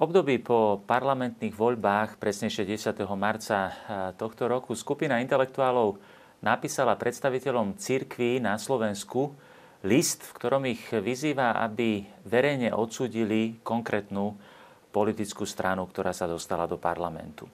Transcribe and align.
období 0.00 0.40
po 0.40 0.80
parlamentných 0.88 1.52
voľbách, 1.52 2.16
presnejšie 2.16 2.64
10. 2.64 3.04
marca 3.20 3.68
tohto 4.16 4.48
roku, 4.48 4.72
skupina 4.72 5.20
intelektuálov 5.20 6.00
napísala 6.40 6.96
predstaviteľom 6.96 7.76
cirkví 7.76 8.40
na 8.40 8.56
Slovensku 8.56 9.36
list, 9.84 10.24
v 10.24 10.32
ktorom 10.40 10.64
ich 10.64 10.88
vyzýva, 10.88 11.60
aby 11.60 12.08
verejne 12.24 12.72
odsúdili 12.72 13.60
konkrétnu 13.60 14.40
politickú 14.88 15.44
stranu, 15.44 15.84
ktorá 15.84 16.16
sa 16.16 16.24
dostala 16.24 16.64
do 16.64 16.80
parlamentu. 16.80 17.44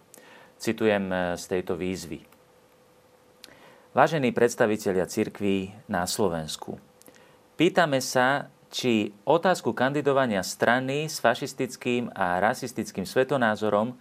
Citujem 0.56 1.34
z 1.34 1.45
tejto 1.51 1.74
výzvy. 1.74 2.23
Vážení 3.90 4.30
predstavitelia 4.30 5.10
cirkví 5.10 5.74
na 5.90 6.06
Slovensku, 6.06 6.78
pýtame 7.59 7.98
sa, 7.98 8.54
či 8.70 9.14
otázku 9.24 9.72
kandidovania 9.72 10.42
strany 10.42 11.06
s 11.06 11.22
fašistickým 11.22 12.10
a 12.12 12.42
rasistickým 12.42 13.06
svetonázorom, 13.06 13.92
e, 13.92 13.94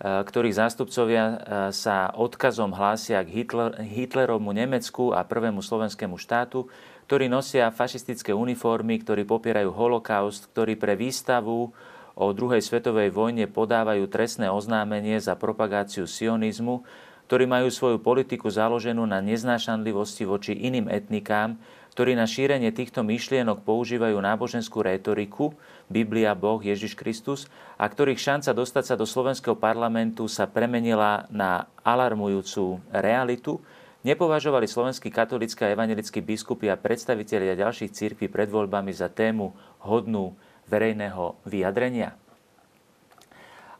ktorých 0.00 0.58
zástupcovia 0.58 1.24
e, 1.24 1.36
sa 1.76 2.10
odkazom 2.16 2.72
hlásia 2.72 3.20
k 3.22 3.42
Hitler, 3.42 3.76
Hitlerovmu 3.78 4.52
Nemecku 4.56 5.12
a 5.12 5.24
prvému 5.24 5.60
slovenskému 5.60 6.16
štátu, 6.16 6.66
ktorí 7.08 7.28
nosia 7.32 7.72
fašistické 7.72 8.36
uniformy, 8.36 9.00
ktorí 9.00 9.24
popierajú 9.24 9.72
holokaust, 9.72 10.52
ktorí 10.52 10.76
pre 10.76 10.92
výstavu 10.92 11.72
o 12.18 12.26
druhej 12.34 12.60
svetovej 12.60 13.14
vojne 13.14 13.46
podávajú 13.46 14.10
trestné 14.10 14.50
oznámenie 14.50 15.22
za 15.22 15.38
propagáciu 15.38 16.04
sionizmu, 16.04 16.82
ktorí 17.30 17.44
majú 17.46 17.68
svoju 17.70 18.02
politiku 18.02 18.50
založenú 18.50 19.04
na 19.06 19.22
neznášanlivosti 19.22 20.24
voči 20.26 20.56
iným 20.56 20.90
etnikám, 20.90 21.60
ktorí 21.98 22.14
na 22.14 22.30
šírenie 22.30 22.70
týchto 22.70 23.02
myšlienok 23.02 23.66
používajú 23.66 24.22
náboženskú 24.22 24.86
rétoriku, 24.86 25.50
Biblia, 25.90 26.30
Boh, 26.30 26.62
Ježiš 26.62 26.94
Kristus, 26.94 27.50
a 27.74 27.90
ktorých 27.90 28.22
šanca 28.22 28.54
dostať 28.54 28.84
sa 28.86 28.94
do 28.94 29.02
slovenského 29.02 29.58
parlamentu 29.58 30.30
sa 30.30 30.46
premenila 30.46 31.26
na 31.26 31.66
alarmujúcu 31.82 32.78
realitu, 32.94 33.58
nepovažovali 34.06 34.70
slovenskí 34.70 35.10
katolícky 35.10 35.66
a 35.66 35.74
evangelickí 35.74 36.22
biskupy 36.22 36.70
a 36.70 36.78
predstavitelia 36.78 37.58
ďalších 37.58 37.90
církví 37.90 38.30
pred 38.30 38.46
voľbami 38.46 38.94
za 38.94 39.10
tému 39.10 39.50
hodnú 39.82 40.38
verejného 40.70 41.34
vyjadrenia. 41.50 42.14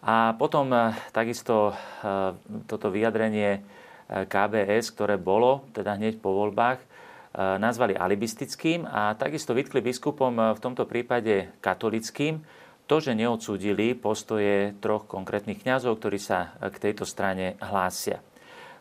A 0.03 0.34
potom 0.34 0.75
eh, 0.75 0.91
takisto 1.14 1.70
eh, 1.70 2.34
toto 2.66 2.91
vyjadrenie 2.91 3.50
eh, 3.55 3.62
KBS, 4.27 4.91
ktoré 4.91 5.14
bolo 5.22 5.70
teda 5.70 5.94
hneď 5.94 6.19
po 6.19 6.34
voľbách, 6.34 6.82
nazvali 7.39 7.94
alibistickým 7.94 8.83
a 8.83 9.14
takisto 9.14 9.55
vytkli 9.55 9.78
biskupom 9.78 10.34
e, 10.34 10.42
v 10.58 10.62
tomto 10.62 10.91
prípade 10.91 11.55
katolickým 11.62 12.42
to, 12.91 12.98
že 12.98 13.14
neodsúdili 13.14 13.94
postoje 13.94 14.75
troch 14.83 15.06
konkrétnych 15.06 15.62
kňazov, 15.62 16.03
ktorí 16.03 16.19
sa 16.19 16.59
e, 16.59 16.66
k 16.75 16.91
tejto 16.91 17.06
strane 17.06 17.55
hlásia. 17.62 18.19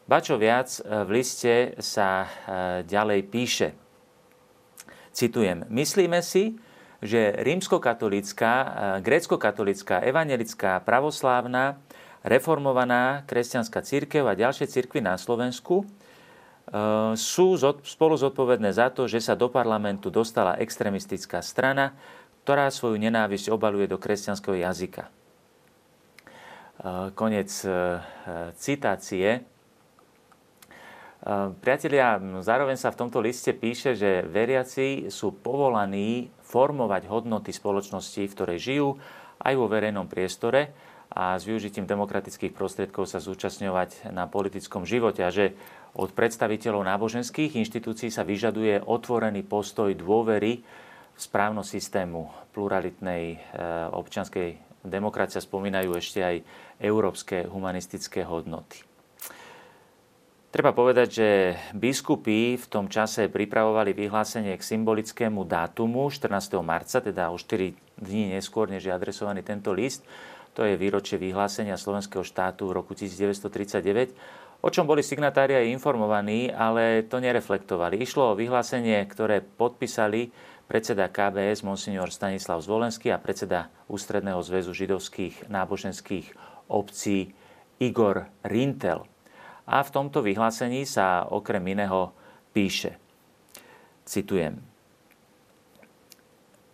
Ba 0.08 0.24
čo 0.24 0.40
viac, 0.40 0.72
v 0.88 1.20
liste 1.20 1.76
sa 1.84 2.32
ďalej 2.88 3.28
píše, 3.28 3.76
citujem, 5.12 5.68
myslíme 5.68 6.24
si, 6.24 6.56
že 7.04 7.36
rímskokatolická, 7.44 8.54
grécko-katolická, 9.04 10.00
evangelická, 10.08 10.80
pravoslávna, 10.88 11.84
reformovaná 12.24 13.28
kresťanská 13.28 13.84
církev 13.84 14.24
a 14.32 14.40
ďalšie 14.40 14.72
církvy 14.72 15.04
na 15.04 15.20
Slovensku 15.20 15.84
sú 17.16 17.55
spolu 17.88 18.16
zodpovedné 18.20 18.76
za 18.76 18.92
to, 18.92 19.08
že 19.08 19.23
sa 19.23 19.39
do 19.39 19.48
parlamentu 19.48 20.11
dostala 20.11 20.60
extremistická 20.60 21.39
strana, 21.39 21.95
ktorá 22.44 22.67
svoju 22.67 23.00
nenávisť 23.00 23.52
obaluje 23.52 23.88
do 23.88 23.95
kresťanského 23.95 24.60
jazyka. 24.60 25.08
Eh, 26.78 27.10
konec 27.17 27.50
eh, 27.66 27.98
citácie. 28.55 29.42
Priatelia, 31.60 32.16
zároveň 32.39 32.80
sa 32.80 32.94
v 32.94 33.04
tomto 33.04 33.20
liste 33.20 33.52
píše, 33.52 33.99
že 33.99 34.23
veriaci 34.23 35.11
sú 35.11 35.36
povolaní 35.36 36.32
formovať 36.45 37.04
hodnoty 37.10 37.52
spoločnosti, 37.52 38.22
v 38.23 38.32
ktorej 38.32 38.60
žijú, 38.64 38.95
aj 39.44 39.54
vo 39.60 39.67
verejnom 39.67 40.08
priestore 40.08 40.72
a 41.11 41.36
s 41.36 41.44
využitím 41.44 41.84
demokratických 41.84 42.55
prostriedkov 42.55 43.11
sa 43.11 43.20
zúčastňovať 43.20 44.14
na 44.16 44.30
politickom 44.30 44.88
živote 44.88 45.26
a 45.26 45.34
že 45.34 45.58
od 45.98 46.14
predstaviteľov 46.14 46.86
náboženských 46.86 47.58
inštitúcií 47.58 48.14
sa 48.14 48.22
vyžaduje 48.22 48.86
otvorený 48.86 49.42
postoj 49.42 49.90
dôvery 49.98 50.62
v 50.62 51.20
správnosť 51.20 51.70
systému 51.74 52.30
pluralitnej 52.54 53.24
e, 53.34 53.38
občianskej 53.90 54.62
demokracie. 54.86 55.42
Spomínajú 55.42 55.98
ešte 55.98 56.22
aj 56.22 56.36
európske 56.78 57.50
humanistické 57.50 58.22
hodnoty. 58.22 58.86
Treba 60.48 60.72
povedať, 60.72 61.08
že 61.12 61.30
biskupy 61.76 62.56
v 62.56 62.66
tom 62.70 62.88
čase 62.88 63.28
pripravovali 63.28 63.92
vyhlásenie 63.92 64.56
k 64.56 64.64
symbolickému 64.64 65.44
dátumu 65.44 66.08
14. 66.08 66.62
marca, 66.62 67.02
teda 67.02 67.34
o 67.34 67.38
4 67.42 67.74
dní 67.98 68.38
neskôr, 68.38 68.70
než 68.70 68.86
je 68.86 68.94
adresovaný 68.94 69.42
tento 69.42 69.74
list. 69.74 70.06
To 70.54 70.66
je 70.66 70.78
výročie 70.78 71.22
vyhlásenia 71.22 71.78
slovenského 71.78 72.26
štátu 72.26 72.70
v 72.70 72.82
roku 72.82 72.98
1939 72.98 74.47
o 74.62 74.70
čom 74.73 74.90
boli 74.90 75.06
signatári 75.06 75.54
aj 75.54 75.72
informovaní, 75.73 76.50
ale 76.50 77.06
to 77.06 77.22
nereflektovali. 77.22 78.02
Išlo 78.02 78.34
o 78.34 78.38
vyhlásenie, 78.38 78.98
ktoré 79.06 79.42
podpísali 79.42 80.34
predseda 80.68 81.08
KBS 81.08 81.64
monsignor 81.64 82.12
Stanislav 82.12 82.60
Zvolenský 82.60 83.10
a 83.16 83.22
predseda 83.22 83.72
Ústredného 83.88 84.44
zväzu 84.44 84.76
židovských 84.76 85.48
náboženských 85.48 86.36
obcí 86.67 87.32
Igor 87.80 88.28
Rintel. 88.44 89.08
A 89.67 89.84
v 89.84 89.94
tomto 89.94 90.23
vyhlásení 90.23 90.84
sa 90.88 91.28
okrem 91.28 91.64
iného 91.67 92.12
píše, 92.52 92.96
citujem, 94.08 94.60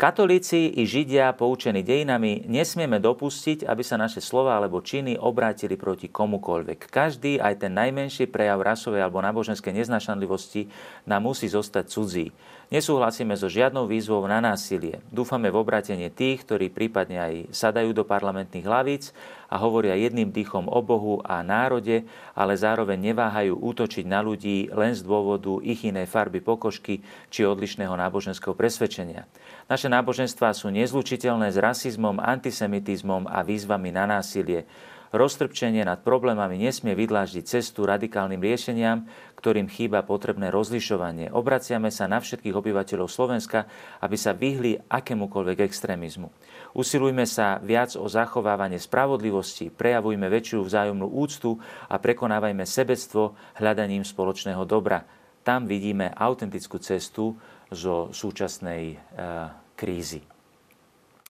Katolíci 0.03 0.68
i 0.68 0.84
Židia, 0.84 1.31
poučení 1.31 1.80
dejinami, 1.80 2.44
nesmieme 2.52 3.00
dopustiť, 3.00 3.64
aby 3.64 3.88
sa 3.88 3.96
naše 3.96 4.19
slova 4.19 4.59
alebo 4.59 4.84
činy 4.84 5.16
obrátili 5.16 5.80
proti 5.80 6.12
komukoľvek. 6.12 6.91
Každý, 6.91 7.40
aj 7.40 7.64
ten 7.64 7.72
najmenší 7.72 8.28
prejav 8.28 8.59
rasovej 8.59 9.00
alebo 9.00 9.24
náboženskej 9.24 9.72
neznašanlivosti 9.72 10.68
nám 11.08 11.31
musí 11.31 11.47
zostať 11.47 11.88
cudzí. 11.88 12.36
Nesúhlasíme 12.68 13.31
so 13.40 13.47
žiadnou 13.47 13.88
výzvou 13.88 14.19
na 14.28 14.44
násilie. 14.44 15.00
Dúfame 15.08 15.47
v 15.47 15.63
obrátenie 15.63 16.12
tých, 16.12 16.44
ktorí 16.44 16.68
prípadne 16.68 17.24
aj 17.24 17.34
sadajú 17.56 17.96
do 17.96 18.03
parlamentných 18.03 18.68
hlavíc 18.68 19.16
a 19.53 19.62
hovoria 19.62 19.94
jedným 19.94 20.34
dýchom 20.34 20.66
o 20.66 20.81
Bohu 20.81 21.22
a 21.22 21.46
národe, 21.46 22.09
ale 22.34 22.58
zároveň 22.58 23.14
neváhajú 23.14 23.53
útočiť 23.53 24.09
na 24.09 24.25
ľudí 24.25 24.74
len 24.74 24.97
z 24.97 25.06
dôvodu 25.06 25.62
ich 25.62 25.86
inej 25.86 26.09
farby 26.09 26.41
pokožky 26.41 27.06
či 27.30 27.46
odlišného 27.46 27.94
náboženského 27.94 28.58
presvedčenia. 28.58 29.30
Naše 29.69 29.94
náboženstvá 29.94 30.58
sú 30.58 30.74
nezlučiteľné 30.74 31.53
s 31.53 31.62
rasizmom, 31.62 32.18
antisemitizmom 32.18 33.30
a 33.30 33.46
výzvami 33.46 33.94
na 33.94 34.09
násilie. 34.09 34.66
Roztrpčenie 35.13 35.85
nad 35.85 36.01
problémami 36.01 36.57
nesmie 36.57 36.97
vydláždiť 36.97 37.46
cestu 37.46 37.85
radikálnym 37.85 38.41
riešeniam, 38.41 39.06
ktorým 39.38 39.69
chýba 39.69 40.01
potrebné 40.01 40.50
rozlišovanie. 40.50 41.29
Obraciame 41.29 41.94
sa 41.94 42.09
na 42.09 42.18
všetkých 42.18 42.57
obyvateľov 42.57 43.13
Slovenska, 43.13 43.69
aby 44.01 44.18
sa 44.18 44.34
vyhli 44.34 44.81
akémukoľvek 44.90 45.69
extrémizmu. 45.69 46.33
Usilujme 46.74 47.30
sa 47.30 47.62
viac 47.62 47.94
o 47.94 48.10
zachovávanie 48.10 48.81
spravodlivosti, 48.81 49.69
prejavujme 49.69 50.25
väčšiu 50.25 50.65
vzájomnú 50.65 51.06
úctu 51.06 51.62
a 51.86 52.01
prekonávajme 52.01 52.66
sebectvo 52.66 53.38
hľadaním 53.62 54.01
spoločného 54.01 54.66
dobra. 54.66 55.06
Tam 55.45 55.69
vidíme 55.69 56.09
autentickú 56.09 56.81
cestu 56.81 57.38
zo 57.69 58.09
súčasnej 58.09 58.98
uh, 58.98 59.54
krízy. 59.77 60.25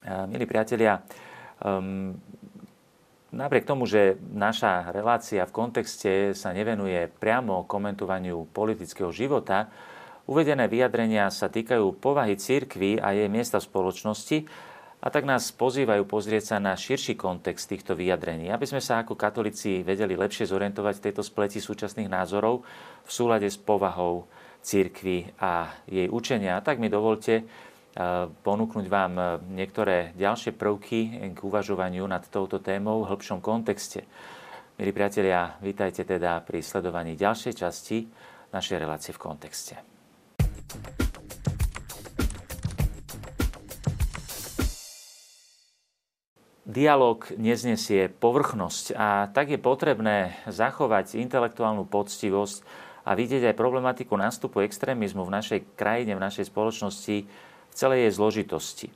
Uh, 0.08 0.24
milí 0.24 0.48
priatelia, 0.48 1.04
um, 1.60 2.16
napriek 3.34 3.66
tomu, 3.66 3.84
že 3.84 4.14
naša 4.32 4.94
relácia 4.94 5.42
v 5.44 5.52
kontexte 5.52 6.32
sa 6.32 6.54
nevenuje 6.54 7.10
priamo 7.18 7.66
komentovaniu 7.66 8.46
politického 8.54 9.10
života, 9.10 9.68
uvedené 10.30 10.70
vyjadrenia 10.70 11.28
sa 11.28 11.50
týkajú 11.50 11.98
povahy 11.98 12.38
církvy 12.38 13.02
a 13.02 13.12
jej 13.12 13.28
miesta 13.28 13.58
v 13.58 13.68
spoločnosti, 13.68 14.38
a 15.04 15.12
tak 15.12 15.28
nás 15.28 15.52
pozývajú 15.52 16.08
pozrieť 16.08 16.56
sa 16.56 16.56
na 16.56 16.72
širší 16.72 17.12
kontext 17.20 17.68
týchto 17.68 17.92
vyjadrení, 17.92 18.48
aby 18.48 18.64
sme 18.64 18.80
sa 18.80 19.04
ako 19.04 19.20
katolíci 19.20 19.84
vedeli 19.84 20.16
lepšie 20.16 20.48
zorientovať 20.48 20.96
v 20.96 21.04
tejto 21.04 21.20
spleti 21.20 21.60
súčasných 21.60 22.08
názorov 22.08 22.64
v 23.04 23.10
súlade 23.12 23.44
s 23.44 23.60
povahou 23.60 24.24
církvy 24.64 25.28
a 25.44 25.76
jej 25.84 26.08
učenia. 26.08 26.56
A 26.56 26.64
tak 26.64 26.80
mi 26.80 26.88
dovolte 26.88 27.44
ponúknuť 28.42 28.86
vám 28.90 29.12
eh, 29.16 29.26
niektoré 29.54 30.10
ďalšie 30.18 30.54
prvky 30.54 31.30
k 31.32 31.38
uvažovaniu 31.38 32.02
nad 32.10 32.26
touto 32.26 32.58
témou 32.58 33.06
v 33.06 33.14
hĺbšom 33.14 33.38
kontexte. 33.38 34.02
Milí 34.74 34.90
priatelia, 34.90 35.54
vítajte 35.62 36.02
teda 36.02 36.42
pri 36.42 36.58
sledovaní 36.58 37.14
ďalšej 37.14 37.54
časti 37.54 38.10
našej 38.50 38.76
relácie 38.82 39.14
v 39.14 39.22
kontexte. 39.22 39.74
dialog 46.64 47.28
neznesie 47.38 48.10
povrchnosť 48.10 48.98
a 48.98 49.30
tak 49.30 49.52
je 49.52 49.60
potrebné 49.62 50.34
zachovať 50.50 51.20
intelektuálnu 51.22 51.86
poctivosť 51.86 52.66
a 53.04 53.12
vidieť 53.12 53.52
aj 53.52 53.60
problematiku 53.60 54.16
nástupu 54.16 54.64
extrémizmu 54.64 55.22
v 55.22 55.34
našej 55.38 55.60
krajine, 55.76 56.16
v 56.16 56.24
našej 56.24 56.48
spoločnosti 56.48 57.28
celej 57.74 58.08
jej 58.08 58.12
zložitosti. 58.14 58.88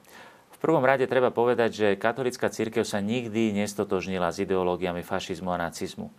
V 0.59 0.67
prvom 0.67 0.83
rade 0.83 1.07
treba 1.07 1.31
povedať, 1.31 1.71
že 1.71 1.89
katolická 2.01 2.51
církev 2.51 2.83
sa 2.83 2.99
nikdy 2.99 3.55
nestotožnila 3.55 4.35
s 4.35 4.43
ideológiami 4.43 5.07
fašizmu 5.07 5.55
a 5.55 5.71
nacizmu. 5.71 6.11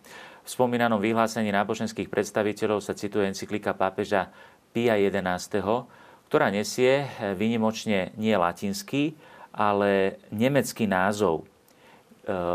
V 0.44 0.48
spomínanom 0.48 0.96
vyhlásení 0.96 1.52
náboženských 1.52 2.08
predstaviteľov 2.08 2.80
sa 2.80 2.96
cituje 2.96 3.28
encyklika 3.28 3.76
pápeža 3.76 4.32
Pia 4.72 4.96
XI, 4.96 5.60
ktorá 6.32 6.48
nesie 6.48 7.04
vynimočne 7.36 8.16
nie 8.16 8.32
latinský, 8.32 9.12
ale 9.52 10.22
nemecký 10.32 10.88
názov 10.88 11.42
e, 11.42 11.44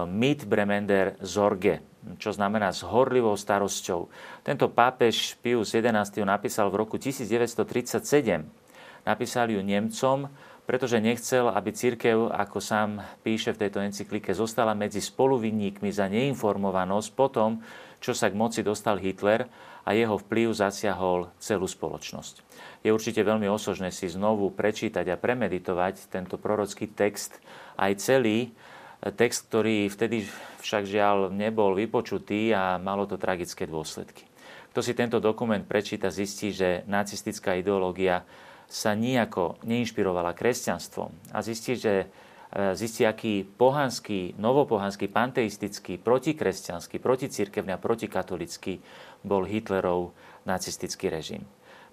Mit 0.10 0.48
Bremender 0.48 1.20
Zorge, 1.22 1.84
čo 2.18 2.34
znamená 2.34 2.74
s 2.74 2.82
horlivou 2.82 3.36
starosťou. 3.38 4.10
Tento 4.42 4.72
pápež 4.72 5.38
Pius 5.38 5.76
XI 5.76 5.92
napísal 6.26 6.74
v 6.74 6.82
roku 6.82 6.96
1937. 6.98 8.65
Napísal 9.06 9.54
ju 9.54 9.62
Nemcom, 9.62 10.28
pretože 10.66 10.98
nechcel, 10.98 11.46
aby 11.54 11.70
církev, 11.70 12.34
ako 12.34 12.58
sám 12.58 13.06
píše 13.22 13.54
v 13.54 13.62
tejto 13.62 13.86
encyklike, 13.86 14.34
zostala 14.34 14.74
medzi 14.74 14.98
spoluvinníkmi 14.98 15.94
za 15.94 16.10
neinformovanosť 16.10 17.10
po 17.14 17.30
tom, 17.30 17.62
čo 18.02 18.18
sa 18.18 18.34
k 18.34 18.38
moci 18.38 18.66
dostal 18.66 18.98
Hitler 18.98 19.46
a 19.86 19.94
jeho 19.94 20.18
vplyv 20.18 20.58
zasiahol 20.58 21.30
celú 21.38 21.70
spoločnosť. 21.70 22.42
Je 22.82 22.90
určite 22.90 23.22
veľmi 23.22 23.46
osožné 23.46 23.94
si 23.94 24.10
znovu 24.10 24.50
prečítať 24.50 25.06
a 25.14 25.22
premeditovať 25.22 26.10
tento 26.10 26.42
prorocký 26.42 26.90
text, 26.90 27.38
aj 27.78 28.02
celý 28.02 28.50
text, 29.14 29.54
ktorý 29.54 29.86
vtedy 29.94 30.26
však 30.66 30.90
žiaľ 30.90 31.30
nebol 31.30 31.78
vypočutý 31.78 32.50
a 32.58 32.82
malo 32.82 33.06
to 33.06 33.22
tragické 33.22 33.70
dôsledky. 33.70 34.26
Kto 34.74 34.82
si 34.82 34.98
tento 34.98 35.22
dokument 35.22 35.62
prečíta, 35.62 36.10
zistí, 36.10 36.50
že 36.50 36.82
nacistická 36.90 37.54
ideológia 37.56 38.26
sa 38.66 38.98
nijako 38.98 39.62
neinšpirovala 39.62 40.34
kresťanstvom 40.34 41.32
a 41.32 41.40
zistí, 41.46 41.78
že 41.78 41.94
e, 42.06 42.74
zistí, 42.74 43.06
aký 43.06 43.46
pohanský, 43.46 44.34
novopohanský, 44.42 45.06
panteistický, 45.10 46.02
protikresťanský, 46.02 46.98
proticirkevný 46.98 47.78
a 47.78 47.82
protikatolický 47.82 48.82
bol 49.22 49.46
Hitlerov 49.46 50.14
nacistický 50.46 51.10
režim. 51.14 51.46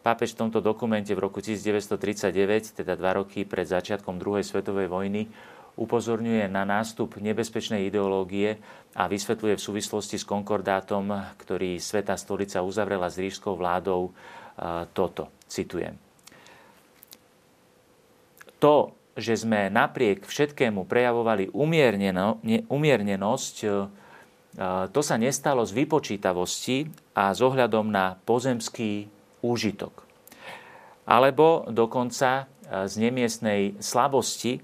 Pápež 0.03 0.35
v 0.35 0.49
tomto 0.49 0.59
dokumente 0.59 1.15
v 1.15 1.23
roku 1.23 1.39
1939, 1.39 2.83
teda 2.83 2.99
dva 2.99 3.23
roky 3.23 3.47
pred 3.47 3.69
začiatkom 3.69 4.19
druhej 4.19 4.43
svetovej 4.43 4.91
vojny, 4.91 5.31
upozorňuje 5.79 6.51
na 6.53 6.69
nástup 6.69 7.17
nebezpečnej 7.17 7.89
ideológie 7.89 8.61
a 8.93 9.09
vysvetľuje 9.09 9.57
v 9.57 9.63
súvislosti 9.63 10.21
s 10.21 10.29
konkordátom, 10.29 11.09
ktorý 11.41 11.81
Sveta 11.81 12.19
stolica 12.19 12.61
uzavrela 12.61 13.09
s 13.09 13.17
rížskou 13.17 13.57
vládou, 13.57 14.11
e, 14.11 14.13
toto. 14.91 15.31
Citujem 15.47 16.12
to, 18.63 18.95
že 19.19 19.43
sme 19.43 19.67
napriek 19.69 20.23
všetkému 20.23 20.87
prejavovali 20.87 21.51
umierneno, 21.51 22.39
ne, 22.47 22.63
umiernenosť, 22.71 23.57
e, 23.61 23.67
to 24.89 25.01
sa 25.03 25.19
nestalo 25.19 25.67
z 25.67 25.75
vypočítavosti 25.75 26.87
a 27.19 27.35
s 27.35 27.43
ohľadom 27.43 27.91
na 27.91 28.15
pozemský 28.23 29.11
úžitok. 29.43 30.07
Alebo 31.05 31.67
dokonca 31.67 32.47
e, 32.47 32.87
z 32.87 32.95
nemiestnej 33.03 33.83
slabosti, 33.83 34.63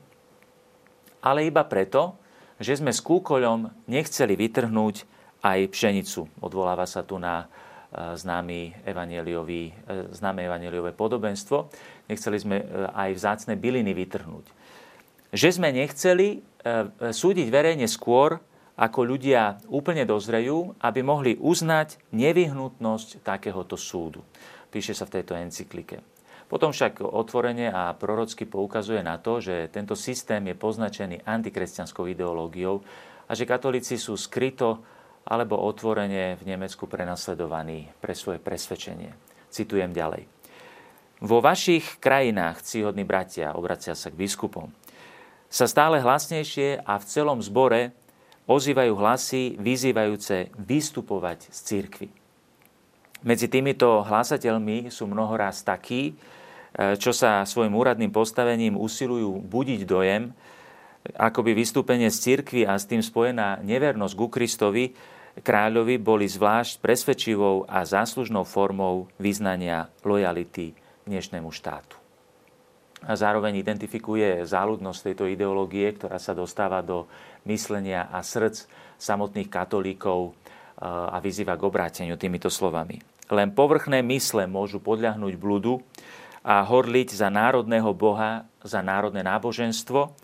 ale 1.19 1.50
iba 1.50 1.67
preto, 1.67 2.15
že 2.62 2.79
sme 2.79 2.95
s 2.95 3.03
kúkoľom 3.03 3.91
nechceli 3.91 4.39
vytrhnúť 4.39 5.03
aj 5.43 5.59
pšenicu. 5.75 6.31
Odvoláva 6.39 6.87
sa 6.87 7.03
tu 7.03 7.19
na 7.19 7.50
známe 7.95 8.85
evaneliové 8.85 10.93
podobenstvo. 10.93 11.73
Nechceli 12.08 12.38
sme 12.40 12.56
e, 12.60 12.64
aj 12.88 13.10
vzácne 13.14 13.55
byliny 13.55 13.93
vytrhnúť. 13.93 14.49
Že 15.31 15.49
sme 15.60 15.69
nechceli 15.76 16.28
e, 16.34 16.38
súdiť 17.12 17.49
verejne 17.52 17.84
skôr, 17.84 18.40
ako 18.78 19.00
ľudia 19.05 19.58
úplne 19.69 20.06
dozrejú, 20.06 20.78
aby 20.78 21.00
mohli 21.02 21.32
uznať 21.34 21.99
nevyhnutnosť 22.14 23.26
takéhoto 23.26 23.75
súdu. 23.75 24.22
Píše 24.70 24.94
sa 24.94 25.05
v 25.05 25.19
tejto 25.19 25.34
encyklike. 25.34 25.99
Potom 26.49 26.72
však 26.72 27.05
otvorene 27.05 27.69
a 27.69 27.93
prorocky 27.93 28.49
poukazuje 28.49 29.04
na 29.04 29.20
to, 29.20 29.43
že 29.43 29.69
tento 29.69 29.93
systém 29.93 30.40
je 30.49 30.56
poznačený 30.56 31.26
antikresťanskou 31.26 32.08
ideológiou 32.08 32.81
a 33.28 33.37
že 33.37 33.44
katolíci 33.44 34.00
sú 34.00 34.16
skryto 34.16 34.81
alebo 35.28 35.61
otvorene 35.61 36.40
v 36.40 36.43
Nemecku 36.49 36.88
prenasledovaní 36.88 37.93
pre 38.00 38.16
svoje 38.16 38.40
presvedčenie. 38.40 39.12
Citujem 39.52 39.93
ďalej. 39.93 40.38
Vo 41.19 41.43
vašich 41.43 41.99
krajinách, 41.99 42.62
cíhodní 42.62 43.03
bratia, 43.03 43.59
obracia 43.59 43.99
sa 43.99 44.06
k 44.06 44.19
biskupom, 44.23 44.70
sa 45.50 45.67
stále 45.67 45.99
hlasnejšie 45.99 46.87
a 46.87 46.94
v 46.94 47.09
celom 47.11 47.43
zbore 47.43 47.91
ozývajú 48.47 48.94
hlasy 48.94 49.59
vyzývajúce 49.59 50.55
vystupovať 50.55 51.50
z 51.50 51.59
církvy. 51.59 52.09
Medzi 53.26 53.50
týmito 53.50 54.06
hlasateľmi 54.06 54.94
sú 54.94 55.11
mnohoraz 55.11 55.67
takí, 55.67 56.15
e, 56.15 56.94
čo 57.03 57.11
sa 57.11 57.43
svojim 57.43 57.75
úradným 57.75 58.14
postavením 58.14 58.79
usilujú 58.79 59.43
budiť 59.43 59.81
dojem, 59.91 60.31
ako 61.19 61.43
by 61.43 61.50
vystúpenie 61.50 62.14
z 62.14 62.19
cirkvy 62.31 62.62
a 62.62 62.79
s 62.79 62.87
tým 62.87 63.03
spojená 63.03 63.59
nevernosť 63.67 64.14
ku 64.14 64.31
Kristovi 64.31 64.94
kráľovi 65.43 65.99
boli 65.99 66.31
zvlášť 66.31 66.79
presvedčivou 66.79 67.67
a 67.67 67.82
záslužnou 67.82 68.47
formou 68.47 69.11
vyznania 69.19 69.91
lojality 70.06 70.88
dnešnému 71.08 71.49
štátu. 71.50 71.96
A 73.06 73.14
zároveň 73.14 73.62
identifikuje 73.62 74.43
záľudnosť 74.43 75.00
tejto 75.10 75.25
ideológie, 75.31 75.87
ktorá 75.94 76.19
sa 76.19 76.34
dostáva 76.34 76.83
do 76.83 77.06
myslenia 77.47 78.11
a 78.11 78.21
srdc 78.21 78.66
samotných 78.99 79.49
katolíkov 79.49 80.18
eh, 80.28 80.87
a 80.87 81.16
vyzýva 81.23 81.54
k 81.56 81.66
obráteniu 81.66 82.18
týmito 82.18 82.50
slovami. 82.50 82.99
Len 83.28 83.52
povrchné 83.52 84.00
mysle 84.09 84.49
môžu 84.49 84.80
podľahnúť 84.80 85.35
bludu 85.37 85.85
a 86.40 86.64
horliť 86.64 87.12
za 87.12 87.28
národného 87.28 87.92
boha, 87.92 88.49
za 88.64 88.80
národné 88.80 89.21
náboženstvo, 89.21 90.16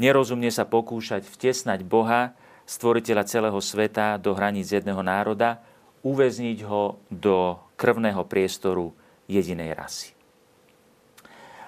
nerozumne 0.00 0.48
sa 0.48 0.64
pokúšať 0.64 1.28
vtesnať 1.28 1.84
boha 1.84 2.32
stvoriteľa 2.64 3.28
celého 3.28 3.60
sveta 3.60 4.16
do 4.16 4.32
hraníc 4.32 4.72
jedného 4.72 5.04
národa, 5.04 5.60
uväzniť 6.00 6.58
ho 6.64 6.96
do 7.12 7.60
krvného 7.76 8.24
priestoru 8.24 8.96
jedinej 9.28 9.76
rasy. 9.76 10.15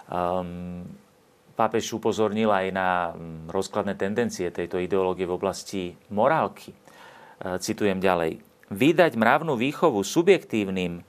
Um, 0.08 0.88
pápež 1.54 1.92
upozornil 1.92 2.48
aj 2.48 2.66
na 2.72 2.88
mm, 3.12 3.52
rozkladné 3.52 3.94
tendencie 3.94 4.48
tejto 4.48 4.80
ideológie 4.80 5.28
v 5.28 5.36
oblasti 5.36 5.82
morálky. 6.08 6.72
Uh, 6.72 7.60
citujem 7.60 8.00
ďalej. 8.00 8.40
Vydať 8.72 9.16
mravnú 9.16 9.56
výchovu 9.56 10.00
subjektívnym, 10.04 11.04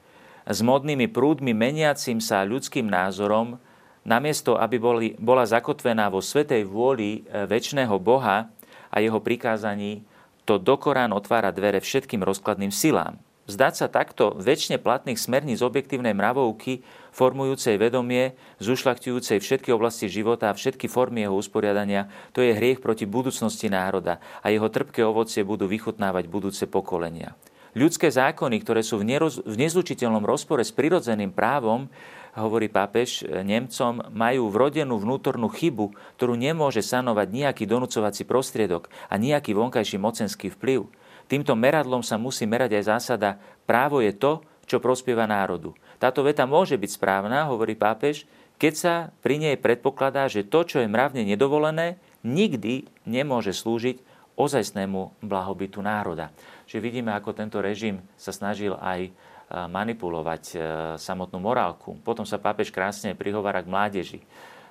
s 0.49 0.59
modnými 0.65 1.11
prúdmi 1.11 1.53
meniacim 1.53 2.17
sa 2.23 2.41
ľudským 2.41 2.87
názorom, 2.89 3.61
namiesto 4.01 4.57
aby 4.57 4.81
boli, 4.81 5.07
bola 5.19 5.45
zakotvená 5.45 6.09
vo 6.09 6.23
svetej 6.23 6.65
vôli 6.65 7.21
e, 7.21 7.45
väčšného 7.45 7.93
Boha, 8.01 8.49
a 8.89 8.97
jeho 8.97 9.21
prikázaní, 9.21 10.01
to 10.49 10.57
do 10.57 10.75
Korán 10.81 11.13
otvára 11.13 11.53
dvere 11.53 11.77
všetkým 11.77 12.25
rozkladným 12.25 12.73
silám. 12.73 13.21
Zdať 13.49 13.73
sa 13.73 13.87
takto 13.89 14.37
väčšine 14.37 14.77
platných 14.77 15.17
smerníc 15.17 15.65
objektívnej 15.65 16.13
mravovky, 16.13 16.85
formujúcej 17.09 17.81
vedomie, 17.81 18.37
zušľachtujúcej 18.61 19.41
všetky 19.41 19.73
oblasti 19.73 20.05
života 20.05 20.53
a 20.53 20.57
všetky 20.57 20.85
formy 20.85 21.25
jeho 21.25 21.33
usporiadania, 21.33 22.13
to 22.29 22.45
je 22.45 22.53
hriech 22.53 22.77
proti 22.77 23.09
budúcnosti 23.09 23.65
národa 23.65 24.21
a 24.45 24.53
jeho 24.53 24.69
trpké 24.69 25.01
ovocie 25.01 25.41
budú 25.41 25.65
vychutnávať 25.65 26.29
budúce 26.29 26.69
pokolenia. 26.69 27.33
Ľudské 27.73 28.13
zákony, 28.13 28.61
ktoré 28.61 28.85
sú 28.85 29.01
v, 29.01 29.17
neroz, 29.17 29.41
v 29.41 29.55
nezlučiteľnom 29.65 30.25
rozpore 30.25 30.61
s 30.61 30.73
prirodzeným 30.73 31.33
právom, 31.33 31.89
hovorí 32.37 32.69
pápež 32.69 33.25
e, 33.25 33.41
Nemcom, 33.41 34.05
majú 34.13 34.49
vrodenú 34.49 34.97
vnútornú 35.01 35.49
chybu, 35.49 35.93
ktorú 36.17 36.37
nemôže 36.37 36.81
sanovať 36.85 37.27
nejaký 37.29 37.63
donúcovací 37.65 38.25
prostriedok 38.25 38.89
a 39.09 39.17
nejaký 39.17 39.53
vonkajší 39.53 39.97
mocenský 39.97 40.53
vplyv. 40.53 40.89
Týmto 41.29 41.53
meradlom 41.53 42.01
sa 42.01 42.17
musí 42.17 42.49
merať 42.49 42.81
aj 42.81 42.83
zásada 42.89 43.37
právo 43.69 44.01
je 44.01 44.09
to, 44.09 44.41
čo 44.65 44.81
prospieva 44.81 45.29
národu. 45.29 45.77
Táto 46.01 46.25
veta 46.25 46.49
môže 46.49 46.73
byť 46.73 46.91
správna, 46.97 47.45
hovorí 47.45 47.77
pápež, 47.77 48.25
keď 48.57 48.73
sa 48.73 48.93
pri 49.21 49.37
nej 49.37 49.55
predpokladá, 49.55 50.25
že 50.25 50.43
to, 50.43 50.65
čo 50.65 50.81
je 50.81 50.89
mravne 50.89 51.21
nedovolené, 51.21 52.01
nikdy 52.25 52.89
nemôže 53.05 53.53
slúžiť 53.53 54.01
ozajstnému 54.35 55.21
blahobytu 55.23 55.79
národa. 55.79 56.33
Čiže 56.65 56.83
vidíme, 56.83 57.13
ako 57.13 57.37
tento 57.37 57.61
režim 57.61 58.01
sa 58.17 58.33
snažil 58.33 58.75
aj 58.79 59.11
manipulovať 59.49 60.43
e, 60.53 60.55
samotnú 61.01 61.41
morálku. 61.41 61.97
Potom 62.05 62.21
sa 62.21 62.37
pápež 62.37 62.69
krásne 62.69 63.17
prihovára 63.17 63.65
k 63.65 63.71
mládeži. 63.71 64.19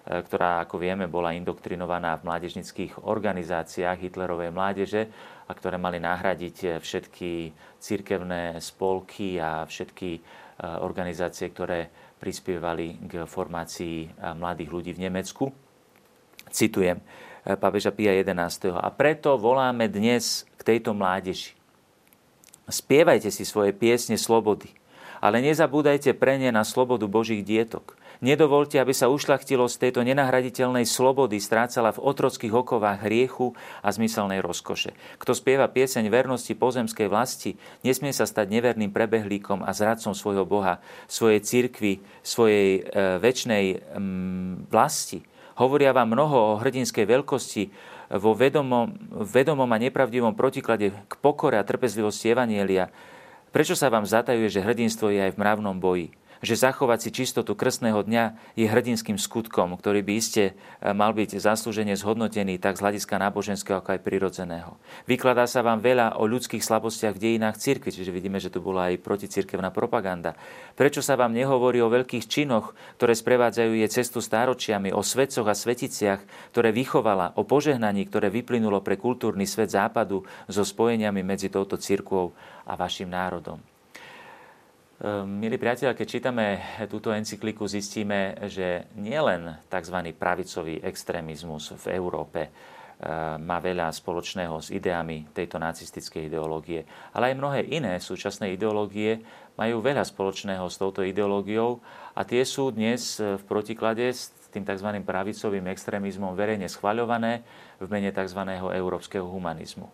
Ktorá, 0.09 0.65
ako 0.65 0.81
vieme, 0.81 1.05
bola 1.05 1.37
indoktrinovaná 1.37 2.17
v 2.17 2.33
mládežnických 2.33 3.05
organizáciách 3.05 4.09
Hitlerovej 4.09 4.49
mládeže 4.49 5.13
a 5.45 5.53
ktoré 5.53 5.77
mali 5.77 6.01
nahradiť 6.01 6.81
všetky 6.81 7.53
cirkevné 7.77 8.57
spolky 8.65 9.37
a 9.37 9.69
všetky 9.69 10.25
organizácie, 10.81 11.53
ktoré 11.53 11.93
prispievali 12.17 12.97
k 13.05 13.29
formácii 13.29 14.25
mladých 14.41 14.71
ľudí 14.73 14.91
v 14.97 15.05
Nemecku. 15.07 15.53
Citujem 16.49 17.05
pápeža 17.45 17.93
Pia 17.93 18.17
11. 18.17 18.81
A 18.81 18.89
preto 18.89 19.37
voláme 19.37 19.93
dnes 19.93 20.49
k 20.57 20.75
tejto 20.75 20.97
mládeži. 20.97 21.53
Spievajte 22.65 23.29
si 23.29 23.45
svoje 23.45 23.77
piesne 23.77 24.17
slobody, 24.17 24.73
ale 25.21 25.45
nezabúdajte 25.45 26.17
pre 26.17 26.41
ne 26.41 26.49
na 26.49 26.65
slobodu 26.65 27.05
Božích 27.05 27.45
dietok. 27.45 27.97
Nedovolte, 28.19 28.83
aby 28.83 28.91
sa 28.91 29.07
ušlachtilo 29.07 29.71
z 29.71 29.79
tejto 29.79 30.03
nenahraditeľnej 30.03 30.83
slobody 30.83 31.39
strácala 31.39 31.95
v 31.95 32.03
otrockých 32.03 32.51
okovách 32.51 33.07
hriechu 33.07 33.55
a 33.79 33.95
zmyselnej 33.95 34.43
rozkoše. 34.43 34.91
Kto 35.23 35.39
spieva 35.39 35.71
pieseň 35.71 36.11
vernosti 36.11 36.51
pozemskej 36.59 37.07
vlasti, 37.07 37.55
nesmie 37.87 38.11
sa 38.11 38.27
stať 38.27 38.51
neverným 38.51 38.91
prebehlíkom 38.91 39.63
a 39.63 39.71
zradcom 39.71 40.19
svojho 40.19 40.43
Boha, 40.43 40.83
svojej 41.07 41.39
cirkvi, 41.47 42.03
svojej 42.27 42.83
e, 42.83 43.23
väčšnej 43.23 43.65
mm, 43.95 44.67
vlasti. 44.67 45.23
Hovoria 45.55 45.95
vám 45.95 46.11
mnoho 46.11 46.37
o 46.55 46.59
hrdinskej 46.59 47.07
veľkosti, 47.07 47.63
vo 48.09 48.33
vedomom, 48.33 48.97
vedomom 49.13 49.69
a 49.69 49.79
nepravdivom 49.79 50.33
protiklade 50.33 50.91
k 50.91 51.13
pokore 51.21 51.61
a 51.61 51.67
trpezlivosti 51.67 52.33
Evanielia. 52.33 52.89
Prečo 53.53 53.77
sa 53.77 53.93
vám 53.93 54.09
zatajuje, 54.09 54.49
že 54.49 54.65
hrdinstvo 54.65 55.13
je 55.13 55.29
aj 55.29 55.33
v 55.37 55.41
mravnom 55.41 55.77
boji? 55.77 56.18
Že 56.43 56.55
zachovať 56.55 56.99
si 57.09 57.11
čistotu 57.11 57.55
krstného 57.59 58.03
dňa 58.05 58.55
je 58.55 58.67
hrdinským 58.71 59.19
skutkom, 59.19 59.75
ktorý 59.75 60.07
by 60.07 60.13
iste 60.15 60.45
e, 60.51 60.93
mal 60.95 61.11
byť 61.15 61.43
zaslúžene 61.43 61.95
zhodnotený 61.99 62.63
tak 62.63 62.79
z 62.79 62.85
hľadiska 62.85 63.19
náboženského, 63.19 63.83
ako 63.83 63.99
aj 63.99 64.01
prirodzeného. 64.05 64.79
Vykladá 65.11 65.51
sa 65.51 65.67
vám 65.67 65.83
veľa 65.83 66.21
o 66.21 66.25
ľudských 66.27 66.63
slabostiach 66.63 67.17
v 67.17 67.23
dejinách 67.23 67.59
cirkvi, 67.59 67.91
čiže 67.91 68.15
vidíme, 68.15 68.39
že 68.39 68.53
tu 68.53 68.63
bola 68.63 68.91
aj 68.93 69.03
proticirkevná 69.03 69.75
propaganda. 69.75 70.39
Prečo 70.79 71.03
sa 71.03 71.19
vám 71.19 71.35
nehovorí 71.35 71.83
o 71.83 71.91
veľkých 71.91 72.29
činoch, 72.31 72.77
ktoré 73.01 73.15
sprevádzajú 73.19 73.73
je 73.79 73.89
cestu 73.91 74.23
stáročiami, 74.23 74.95
o 74.95 75.03
svetcoch 75.03 75.47
a 75.51 75.55
sveticiach, 75.57 76.53
ktoré 76.55 76.71
vychovala, 76.71 77.35
o 77.35 77.43
požehnaní, 77.43 78.07
ktoré 78.07 78.31
vyplynulo 78.31 78.83
pre 78.83 78.95
kultúrny 78.95 79.47
svet 79.49 79.75
západu 79.75 80.23
so 80.47 80.63
spojeniami 80.63 81.23
medzi 81.23 81.51
touto 81.51 81.81
cirkvou 81.81 82.37
a 82.69 82.77
vašim 82.77 83.09
národom. 83.09 83.78
Ehm, 84.99 85.39
milí 85.39 85.63
priatelia, 85.63 85.95
keď 85.95 86.07
čítame 86.11 86.47
túto 86.91 87.15
encykliku, 87.15 87.71
zistíme, 87.71 88.35
že 88.51 88.91
nielen 88.99 89.55
tzv. 89.71 89.95
pravicový 90.11 90.83
extrémizmus 90.83 91.71
v 91.71 91.95
Európe 91.95 92.51
ehm, 92.51 93.39
má 93.39 93.63
veľa 93.63 93.95
spoločného 93.95 94.59
s 94.59 94.75
ideami 94.75 95.31
tejto 95.31 95.63
nacistickej 95.63 96.27
ideológie, 96.27 96.83
ale 97.15 97.31
aj 97.31 97.39
mnohé 97.39 97.61
iné 97.71 98.03
súčasné 98.03 98.51
ideológie 98.51 99.23
majú 99.55 99.79
veľa 99.79 100.03
spoločného 100.03 100.67
s 100.67 100.75
touto 100.83 101.07
ideológiou 101.07 101.79
a 102.19 102.27
tie 102.27 102.43
sú 102.43 102.75
dnes 102.75 103.23
v 103.23 103.43
protiklade 103.47 104.03
s 104.03 104.35
tým 104.51 104.67
tzv. 104.67 104.99
pravicovým 105.07 105.71
extrémizmom 105.79 106.35
verejne 106.35 106.67
schvaľované 106.67 107.47
v 107.79 107.87
mene 107.87 108.11
tzv. 108.11 108.51
európskeho 108.75 109.31
humanizmu. 109.31 109.87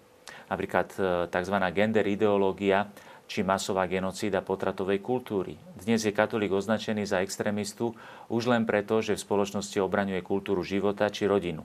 Napríklad 0.49 0.89
tzv. 1.29 1.57
gender 1.77 2.09
ideológia 2.09 2.89
či 3.25 3.41
masová 3.41 3.89
genocída 3.89 4.45
potratovej 4.45 5.01
kultúry. 5.01 5.57
Dnes 5.81 6.05
je 6.05 6.13
katolík 6.13 6.53
označený 6.53 7.09
za 7.09 7.25
extrémistu 7.25 7.97
už 8.29 8.53
len 8.53 8.69
preto, 8.69 9.01
že 9.01 9.17
v 9.17 9.25
spoločnosti 9.25 9.81
obraňuje 9.81 10.21
kultúru 10.21 10.61
života 10.61 11.09
či 11.09 11.25
rodinu. 11.25 11.65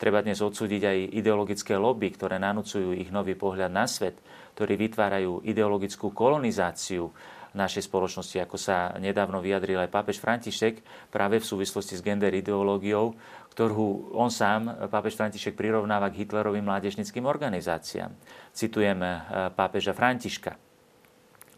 Treba 0.00 0.24
dnes 0.24 0.40
odsúdiť 0.40 0.82
aj 0.86 0.98
ideologické 1.12 1.76
lobby, 1.76 2.08
ktoré 2.08 2.40
nanúcujú 2.40 2.96
ich 2.96 3.12
nový 3.12 3.36
pohľad 3.36 3.68
na 3.68 3.84
svet, 3.84 4.16
ktorí 4.56 4.80
vytvárajú 4.80 5.44
ideologickú 5.44 6.16
kolonizáciu 6.16 7.12
našej 7.52 7.90
spoločnosti, 7.90 8.38
ako 8.40 8.56
sa 8.56 8.94
nedávno 9.02 9.42
vyjadril 9.42 9.82
aj 9.82 9.90
pápež 9.90 10.22
František 10.22 10.80
práve 11.10 11.42
v 11.42 11.44
súvislosti 11.44 11.98
s 11.98 12.04
gender 12.04 12.30
ideológiou, 12.30 13.18
ktorú 13.52 14.14
on 14.14 14.30
sám, 14.30 14.88
pápež 14.88 15.18
František, 15.18 15.58
prirovnáva 15.58 16.08
k 16.14 16.22
Hitlerovým 16.22 16.62
mládežnickým 16.62 17.26
organizáciám. 17.26 18.14
Citujem 18.54 19.02
eh, 19.02 19.12
pápeža 19.52 19.92
Františka. 19.92 20.69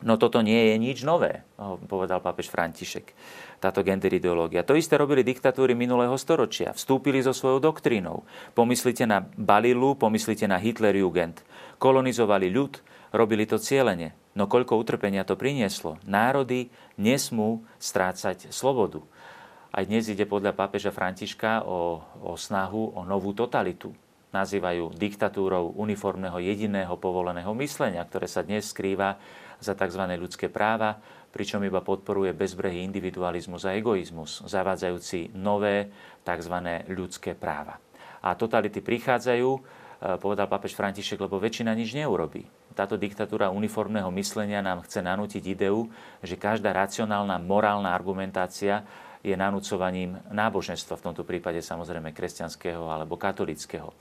No 0.02 0.18
toto 0.18 0.42
nie 0.42 0.74
je 0.74 0.76
nič 0.82 0.98
nové, 1.06 1.46
povedal 1.86 2.18
pápež 2.18 2.50
František, 2.50 3.14
táto 3.62 3.86
gender 3.86 4.10
ideológia. 4.10 4.66
To 4.66 4.74
isté 4.74 4.98
robili 4.98 5.22
diktatúry 5.22 5.78
minulého 5.78 6.14
storočia. 6.18 6.74
Vstúpili 6.74 7.22
so 7.22 7.30
svojou 7.30 7.62
doktrínou. 7.62 8.26
Pomyslite 8.58 9.06
na 9.06 9.22
Balilu, 9.22 9.94
pomyslite 9.94 10.50
na 10.50 10.58
Hitlerjugend. 10.58 11.46
Kolonizovali 11.78 12.50
ľud, 12.50 12.82
robili 13.14 13.46
to 13.46 13.62
cieľene. 13.62 14.18
No 14.34 14.50
koľko 14.50 14.74
utrpenia 14.74 15.22
to 15.22 15.38
prinieslo? 15.38 16.02
Národy 16.02 16.72
nesmú 16.98 17.62
strácať 17.78 18.50
slobodu. 18.50 19.06
Aj 19.72 19.86
dnes 19.86 20.10
ide 20.10 20.26
podľa 20.26 20.52
pápeža 20.52 20.90
Františka 20.90 21.64
o, 21.64 22.02
o 22.26 22.34
snahu 22.34 22.92
o 22.98 23.00
novú 23.06 23.32
totalitu 23.32 23.94
nazývajú 24.32 24.96
diktatúrou 24.96 25.76
uniformného 25.76 26.40
jediného 26.40 26.96
povoleného 26.96 27.52
myslenia, 27.60 28.00
ktoré 28.08 28.24
sa 28.24 28.40
dnes 28.40 28.72
skrýva 28.72 29.20
za 29.62 29.78
tzv. 29.78 30.02
ľudské 30.18 30.50
práva, 30.50 30.98
pričom 31.32 31.64
iba 31.64 31.80
podporuje 31.80 32.36
bezbrehý 32.36 32.84
individualizmus 32.84 33.64
a 33.64 33.72
egoizmus, 33.72 34.44
zavádzajúci 34.44 35.32
nové 35.38 35.88
tzv. 36.26 36.56
ľudské 36.92 37.32
práva. 37.32 37.80
A 38.22 38.36
totality 38.36 38.84
prichádzajú, 38.84 39.48
e, 39.54 39.60
povedal 40.20 40.46
papež 40.46 40.76
František, 40.76 41.18
lebo 41.18 41.40
väčšina 41.40 41.72
nič 41.72 41.96
neurobí. 41.96 42.46
Táto 42.76 43.00
diktatúra 43.00 43.50
uniformného 43.50 44.08
myslenia 44.14 44.60
nám 44.60 44.84
chce 44.86 45.00
nanútiť 45.02 45.42
ideu, 45.48 45.90
že 46.20 46.38
každá 46.38 46.70
racionálna 46.70 47.40
morálna 47.42 47.90
argumentácia 47.90 48.84
je 49.22 49.34
nanúcovaním 49.38 50.18
náboženstva, 50.34 50.98
v 50.98 51.06
tomto 51.10 51.22
prípade 51.22 51.62
samozrejme 51.62 52.10
kresťanského 52.10 52.90
alebo 52.90 53.14
katolického. 53.14 53.94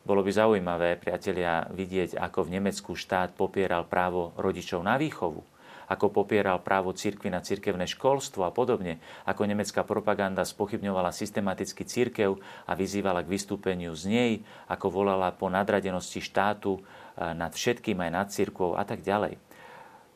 Bolo 0.00 0.24
by 0.24 0.32
zaujímavé, 0.32 0.96
priatelia, 0.96 1.68
vidieť, 1.68 2.16
ako 2.16 2.48
v 2.48 2.56
Nemecku 2.56 2.96
štát 2.96 3.36
popieral 3.36 3.84
právo 3.84 4.32
rodičov 4.40 4.80
na 4.80 4.96
výchovu, 4.96 5.44
ako 5.92 6.08
popieral 6.08 6.64
právo 6.64 6.96
cirkvy 6.96 7.28
na 7.28 7.44
cirkevné 7.44 7.84
školstvo 7.84 8.48
a 8.48 8.54
podobne, 8.54 8.96
ako 9.28 9.44
nemecká 9.44 9.84
propaganda 9.84 10.40
spochybňovala 10.40 11.12
systematicky 11.12 11.84
cirkev 11.84 12.40
a 12.64 12.72
vyzývala 12.72 13.20
k 13.20 13.32
vystúpeniu 13.36 13.92
z 13.92 14.04
nej, 14.08 14.32
ako 14.72 14.88
volala 14.88 15.36
po 15.36 15.52
nadradenosti 15.52 16.24
štátu 16.24 16.78
e, 16.78 16.80
nad 17.36 17.52
všetkým 17.52 18.00
aj 18.00 18.10
nad 18.10 18.28
cirkvou 18.32 18.80
a 18.80 18.88
tak 18.88 19.04
ďalej. 19.04 19.36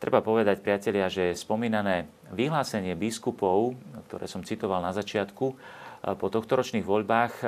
Treba 0.00 0.24
povedať, 0.24 0.64
priatelia, 0.64 1.12
že 1.12 1.36
spomínané 1.36 2.08
vyhlásenie 2.32 2.96
biskupov, 2.96 3.76
ktoré 4.08 4.24
som 4.28 4.44
citoval 4.44 4.80
na 4.80 4.96
začiatku, 4.96 5.56
po 6.12 6.28
tohtoročných 6.28 6.84
voľbách 6.84 7.32
e, 7.40 7.44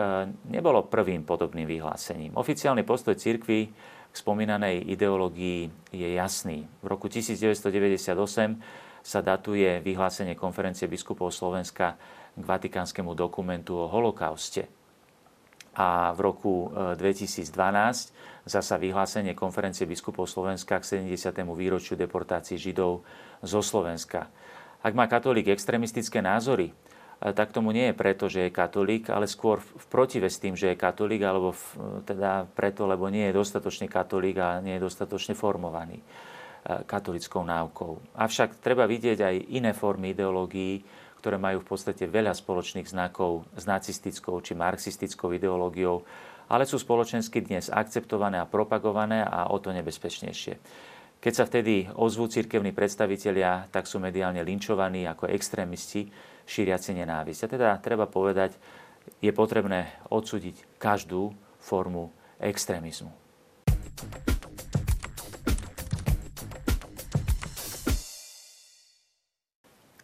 nebolo 0.48 0.88
prvým 0.88 1.28
podobným 1.28 1.68
vyhlásením. 1.68 2.32
Oficiálny 2.40 2.88
postoj 2.88 3.12
cirkvy 3.12 3.68
k 4.08 4.14
spomínanej 4.16 4.80
ideológii 4.96 5.92
je 5.92 6.08
jasný. 6.16 6.64
V 6.80 6.86
roku 6.88 7.12
1998 7.12 8.16
sa 9.04 9.20
datuje 9.20 9.84
vyhlásenie 9.84 10.32
konferencie 10.32 10.88
biskupov 10.88 11.36
Slovenska 11.36 12.00
k 12.32 12.42
vatikánskemu 12.42 13.12
dokumentu 13.12 13.76
o 13.76 13.92
holokauste. 13.92 14.64
A 15.76 16.16
v 16.16 16.18
roku 16.24 16.72
2012 16.72 17.52
e, 17.52 18.04
zasa 18.48 18.80
vyhlásenie 18.80 19.36
konferencie 19.36 19.84
biskupov 19.84 20.32
Slovenska 20.32 20.80
k 20.80 21.04
70. 21.04 21.44
výročiu 21.52 22.00
deportácií 22.00 22.56
Židov 22.56 23.04
zo 23.44 23.60
Slovenska. 23.60 24.32
Ak 24.80 24.96
má 24.96 25.04
katolík 25.04 25.52
extremistické 25.52 26.24
názory, 26.24 26.72
tak 27.34 27.50
tomu 27.50 27.74
nie 27.74 27.90
je 27.90 27.98
preto, 27.98 28.30
že 28.30 28.46
je 28.46 28.54
katolík, 28.54 29.10
ale 29.10 29.26
skôr 29.26 29.58
v 29.58 29.86
protive 29.90 30.30
s 30.30 30.38
tým, 30.38 30.54
že 30.54 30.70
je 30.70 30.76
katolík, 30.78 31.26
alebo 31.26 31.50
v, 31.56 31.64
teda 32.06 32.46
preto, 32.54 32.86
lebo 32.86 33.10
nie 33.10 33.26
je 33.26 33.34
dostatočne 33.34 33.90
katolík 33.90 34.36
a 34.38 34.62
nie 34.62 34.78
je 34.78 34.84
dostatočne 34.86 35.34
formovaný 35.34 35.98
e, 35.98 36.04
katolickou 36.86 37.42
náukou. 37.42 37.98
Avšak 38.14 38.62
treba 38.62 38.86
vidieť 38.86 39.18
aj 39.18 39.36
iné 39.58 39.74
formy 39.74 40.14
ideológií, 40.14 40.86
ktoré 41.18 41.42
majú 41.42 41.64
v 41.64 41.68
podstate 41.74 42.06
veľa 42.06 42.36
spoločných 42.36 42.86
znakov 42.86 43.48
s 43.58 43.66
nacistickou 43.66 44.38
či 44.44 44.54
marxistickou 44.54 45.34
ideológiou, 45.34 46.06
ale 46.46 46.62
sú 46.62 46.78
spoločensky 46.78 47.42
dnes 47.42 47.66
akceptované 47.72 48.38
a 48.38 48.46
propagované 48.46 49.26
a 49.26 49.50
o 49.50 49.58
to 49.58 49.74
nebezpečnejšie. 49.74 50.54
Keď 51.18 51.32
sa 51.34 51.48
vtedy 51.48 51.90
ozvú 51.98 52.30
cirkevní 52.30 52.70
predstavitelia, 52.70 53.66
tak 53.74 53.90
sú 53.90 53.98
mediálne 53.98 54.46
linčovaní 54.46 55.08
ako 55.10 55.26
extrémisti, 55.32 56.06
šíriaci 56.46 56.94
nenávisť. 56.94 57.40
A 57.44 57.52
teda 57.52 57.68
treba 57.82 58.06
povedať, 58.06 58.56
je 59.20 59.30
potrebné 59.30 59.90
odsúdiť 60.10 60.78
každú 60.78 61.34
formu 61.60 62.10
extrémizmu. 62.38 63.10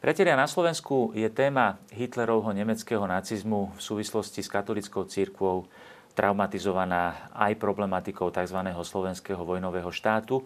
Priatelia, 0.03 0.35
na 0.35 0.51
Slovensku 0.51 1.15
je 1.15 1.31
téma 1.31 1.79
Hitlerovho 1.95 2.51
nemeckého 2.51 3.07
nacizmu 3.07 3.71
v 3.79 3.81
súvislosti 3.81 4.43
s 4.43 4.51
katolickou 4.51 5.07
církvou 5.07 5.71
traumatizovaná 6.19 7.31
aj 7.31 7.55
problematikou 7.55 8.35
tzv. 8.35 8.67
slovenského 8.83 9.47
vojnového 9.47 9.95
štátu, 9.95 10.43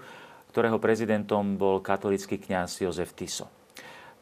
ktorého 0.53 0.76
prezidentom 0.76 1.57
bol 1.57 1.81
katolický 1.81 2.37
kňaz 2.37 2.85
Jozef 2.85 3.17
Tiso. 3.17 3.56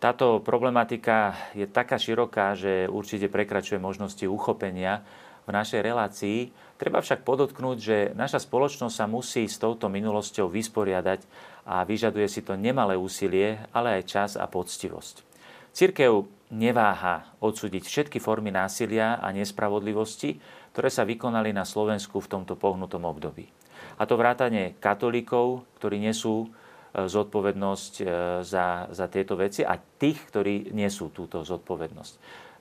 Táto 0.05 0.45
problematika 0.45 1.33
je 1.57 1.65
taká 1.65 1.97
široká, 1.97 2.53
že 2.53 2.93
určite 2.93 3.33
prekračuje 3.33 3.81
možnosti 3.81 4.21
uchopenia 4.29 5.01
v 5.49 5.57
našej 5.57 5.81
relácii. 5.81 6.53
Treba 6.77 7.01
však 7.01 7.25
podotknúť, 7.25 7.77
že 7.81 7.97
naša 8.13 8.45
spoločnosť 8.45 8.93
sa 8.93 9.09
musí 9.09 9.49
s 9.49 9.57
touto 9.57 9.89
minulosťou 9.89 10.53
vysporiadať 10.53 11.25
a 11.65 11.89
vyžaduje 11.89 12.29
si 12.29 12.45
to 12.45 12.53
nemalé 12.53 13.01
úsilie, 13.01 13.57
ale 13.73 13.97
aj 13.97 14.03
čas 14.05 14.31
a 14.37 14.45
poctivosť. 14.45 15.25
Cirkev 15.73 16.29
neváha 16.53 17.25
odsúdiť 17.41 17.89
všetky 17.89 18.21
formy 18.21 18.53
násilia 18.53 19.17
a 19.17 19.33
nespravodlivosti, 19.33 20.37
ktoré 20.77 20.93
sa 20.93 21.09
vykonali 21.09 21.57
na 21.57 21.65
Slovensku 21.65 22.21
v 22.21 22.29
tomto 22.29 22.61
pohnutom 22.61 23.09
období. 23.09 23.49
A 23.97 24.05
to 24.05 24.21
vrátanie 24.21 24.77
katolíkov, 24.85 25.65
ktorí 25.81 25.97
nesú 25.97 26.53
zodpovednosť 26.95 27.95
e, 28.01 28.05
za, 28.47 28.87
za 28.89 29.07
tieto 29.11 29.35
veci 29.35 29.67
a 29.67 29.75
tých, 29.75 30.31
ktorí 30.31 30.71
nesú 30.71 31.11
túto 31.11 31.43
zodpovednosť. 31.43 32.15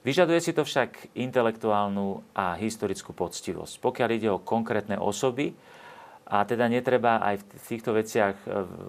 Vyžaduje 0.04 0.40
si 0.44 0.52
to 0.52 0.68
však 0.68 1.16
intelektuálnu 1.16 2.36
a 2.36 2.60
historickú 2.60 3.16
poctivosť. 3.16 3.80
Pokiaľ 3.80 4.10
ide 4.12 4.30
o 4.34 4.44
konkrétne 4.44 5.00
osoby, 5.00 5.56
a 6.24 6.48
teda 6.48 6.72
netreba 6.72 7.20
aj 7.22 7.36
v 7.40 7.46
týchto 7.68 7.94
veciach 7.94 8.36
e, 8.44 8.48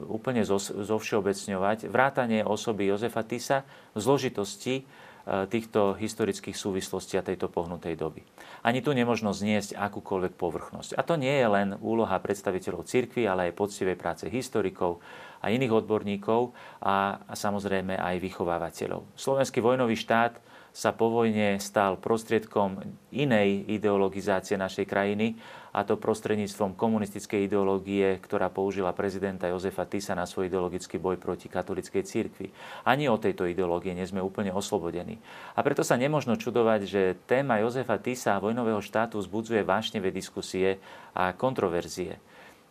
úplne 0.09 0.47
zovšeobecňovať. 0.47 1.93
Vrátanie 1.93 2.41
osoby 2.41 2.89
Jozefa 2.89 3.27
Tisa 3.27 3.69
v 3.93 3.99
zložitosti 4.01 4.87
týchto 5.25 5.97
historických 5.97 6.53
súvislostí 6.53 7.17
a 7.17 7.25
tejto 7.25 7.49
pohnutej 7.49 7.97
doby. 7.97 8.21
Ani 8.61 8.85
tu 8.85 8.93
nemožno 8.93 9.33
zniesť 9.33 9.73
akúkoľvek 9.73 10.37
povrchnosť. 10.37 10.97
A 10.97 11.03
to 11.05 11.17
nie 11.17 11.33
je 11.33 11.49
len 11.49 11.69
úloha 11.81 12.17
predstaviteľov 12.21 12.85
cirkvi, 12.85 13.25
ale 13.25 13.49
aj 13.49 13.57
poctivej 13.57 13.97
práce 13.97 14.29
historikov 14.29 15.01
a 15.41 15.49
iných 15.49 15.85
odborníkov 15.85 16.53
a, 16.85 17.25
a 17.25 17.35
samozrejme 17.37 17.97
aj 17.97 18.21
vychovávateľov. 18.21 19.17
Slovenský 19.17 19.65
vojnový 19.65 19.97
štát 19.97 20.41
sa 20.75 20.91
po 20.91 21.07
vojne 21.09 21.57
stal 21.63 21.97
prostriedkom 22.03 22.83
inej 23.15 23.63
ideologizácie 23.71 24.59
našej 24.59 24.91
krajiny, 24.91 25.39
a 25.75 25.83
to 25.83 25.99
prostredníctvom 25.99 26.79
komunistickej 26.79 27.51
ideológie, 27.51 28.23
ktorá 28.23 28.47
použila 28.47 28.95
prezidenta 28.95 29.51
Jozefa 29.51 29.83
Tisa 29.91 30.15
na 30.15 30.23
svoj 30.23 30.47
ideologický 30.47 31.03
boj 31.03 31.19
proti 31.19 31.51
katolickej 31.51 32.07
cirkvi. 32.07 32.55
Ani 32.87 33.11
o 33.11 33.19
tejto 33.19 33.51
ideológie 33.51 33.91
nie 33.91 34.07
sme 34.07 34.23
úplne 34.23 34.55
oslobodení. 34.55 35.19
A 35.59 35.67
preto 35.67 35.83
sa 35.83 35.99
nemožno 35.99 36.39
čudovať, 36.39 36.81
že 36.87 37.03
téma 37.27 37.59
Jozefa 37.59 37.99
Tisa 37.99 38.39
a 38.39 38.43
vojnového 38.43 38.79
štátu 38.79 39.19
vzbudzuje 39.19 39.67
vášnevé 39.67 40.15
diskusie 40.15 40.79
a 41.11 41.35
kontroverzie. 41.35 42.23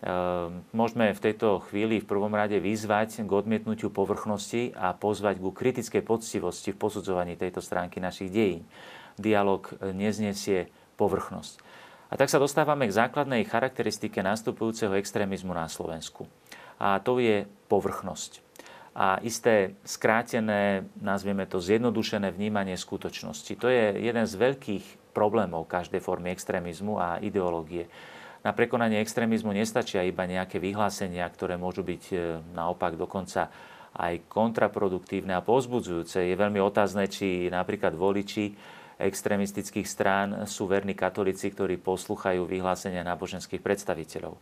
Ehm, 0.04 0.64
môžeme 0.72 1.12
v 1.12 1.24
tejto 1.28 1.60
chvíli 1.68 2.00
v 2.00 2.08
prvom 2.08 2.32
rade 2.32 2.56
vyzvať 2.56 3.28
k 3.28 3.32
odmietnutiu 3.32 3.92
povrchnosti 3.92 4.72
a 4.80 4.96
pozvať 4.96 5.44
ku 5.44 5.52
kritickej 5.52 6.08
poctivosti 6.08 6.72
v 6.72 6.80
posudzovaní 6.80 7.36
tejto 7.36 7.60
stránky 7.60 8.00
našich 8.00 8.32
dejín. 8.32 8.64
Dialóg 9.20 9.76
neznesie 9.92 10.72
povrchnosť. 10.96 11.83
A 12.14 12.18
tak 12.20 12.30
sa 12.30 12.38
dostávame 12.38 12.86
k 12.86 12.94
základnej 12.94 13.42
charakteristike 13.42 14.22
nastupujúceho 14.22 14.94
extrémizmu 14.94 15.50
na 15.50 15.66
Slovensku. 15.66 16.30
A 16.78 17.02
to 17.02 17.18
je 17.18 17.50
povrchnosť. 17.66 18.46
A 18.94 19.18
isté 19.26 19.74
skrátené, 19.82 20.86
nazvieme 21.02 21.50
to 21.50 21.58
zjednodušené 21.58 22.30
vnímanie 22.30 22.78
skutočnosti. 22.78 23.58
To 23.58 23.66
je 23.66 23.98
jeden 23.98 24.30
z 24.30 24.34
veľkých 24.38 25.18
problémov 25.18 25.66
každej 25.66 26.06
formy 26.06 26.30
extrémizmu 26.30 27.02
a 27.02 27.18
ideológie 27.18 27.90
na 28.44 28.52
prekonanie 28.52 29.00
extrémizmu 29.00 29.56
nestačia 29.56 30.04
iba 30.04 30.28
nejaké 30.28 30.60
vyhlásenia, 30.60 31.24
ktoré 31.32 31.56
môžu 31.56 31.80
byť 31.82 32.04
e, 32.12 32.16
naopak 32.52 33.00
dokonca 33.00 33.48
aj 33.96 34.28
kontraproduktívne 34.28 35.32
a 35.32 35.40
pozbudzujúce. 35.40 36.28
Je 36.28 36.36
veľmi 36.36 36.60
otázne, 36.60 37.08
či 37.08 37.48
napríklad 37.48 37.96
voliči 37.96 38.52
extrémistických 39.04 39.88
strán 39.88 40.48
sú 40.48 40.66
verní 40.66 40.96
katolíci, 40.96 41.52
ktorí 41.52 41.78
poslúchajú 41.80 42.48
vyhlásenia 42.48 43.04
náboženských 43.04 43.60
predstaviteľov. 43.60 44.40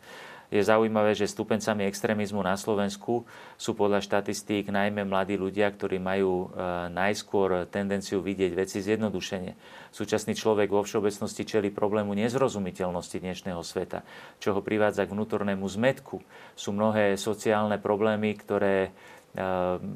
Je 0.52 0.60
zaujímavé, 0.60 1.16
že 1.16 1.32
stupencami 1.32 1.88
extrémizmu 1.88 2.44
na 2.44 2.60
Slovensku 2.60 3.24
sú 3.56 3.72
podľa 3.72 4.04
štatistík 4.04 4.68
najmä 4.68 5.08
mladí 5.08 5.40
ľudia, 5.40 5.72
ktorí 5.72 5.96
majú 5.96 6.52
e, 6.52 6.68
najskôr 6.92 7.72
tendenciu 7.72 8.20
vidieť 8.20 8.52
veci 8.52 8.84
zjednodušene. 8.84 9.56
Súčasný 9.96 10.36
človek 10.36 10.68
vo 10.68 10.84
všeobecnosti 10.84 11.48
čeli 11.48 11.72
problému 11.72 12.12
nezrozumiteľnosti 12.20 13.24
dnešného 13.24 13.64
sveta, 13.64 14.04
čo 14.44 14.52
ho 14.52 14.60
privádza 14.60 15.08
k 15.08 15.16
vnútornému 15.16 15.64
zmetku. 15.64 16.20
Sú 16.60 16.76
mnohé 16.76 17.16
sociálne 17.16 17.80
problémy, 17.80 18.36
ktoré 18.36 18.76
e, 18.84 18.92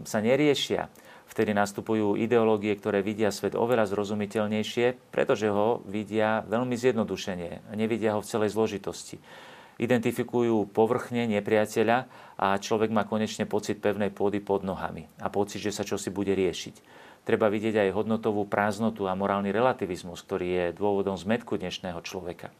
sa 0.07 0.19
neriešia 0.23 0.87
vtedy 1.35 1.51
nastupujú 1.51 2.15
ideológie, 2.15 2.71
ktoré 2.79 3.03
vidia 3.03 3.27
svet 3.27 3.59
oveľa 3.59 3.91
zrozumiteľnejšie, 3.91 5.11
pretože 5.11 5.51
ho 5.51 5.83
vidia 5.83 6.47
veľmi 6.47 6.79
zjednodušene, 6.79 7.75
nevidia 7.75 8.15
ho 8.15 8.23
v 8.23 8.29
celej 8.31 8.55
zložitosti 8.55 9.19
identifikujú 9.75 10.71
povrchne 10.71 11.27
nepriateľa 11.27 11.97
a 12.39 12.47
človek 12.55 12.91
má 12.91 13.03
konečne 13.03 13.43
pocit 13.43 13.83
pevnej 13.83 14.11
pôdy 14.11 14.39
pod 14.39 14.63
nohami 14.63 15.07
a 15.19 15.27
pocit, 15.27 15.59
že 15.59 15.75
sa 15.75 15.83
čosi 15.83 16.11
bude 16.11 16.31
riešiť. 16.31 17.03
Treba 17.25 17.49
vidieť 17.49 17.89
aj 17.89 17.95
hodnotovú 17.97 18.45
prázdnotu 18.45 19.09
a 19.09 19.17
morálny 19.17 19.49
relativizmus, 19.49 20.21
ktorý 20.21 20.47
je 20.47 20.65
dôvodom 20.77 21.17
zmetku 21.17 21.57
dnešného 21.57 21.97
človeka. 22.05 22.53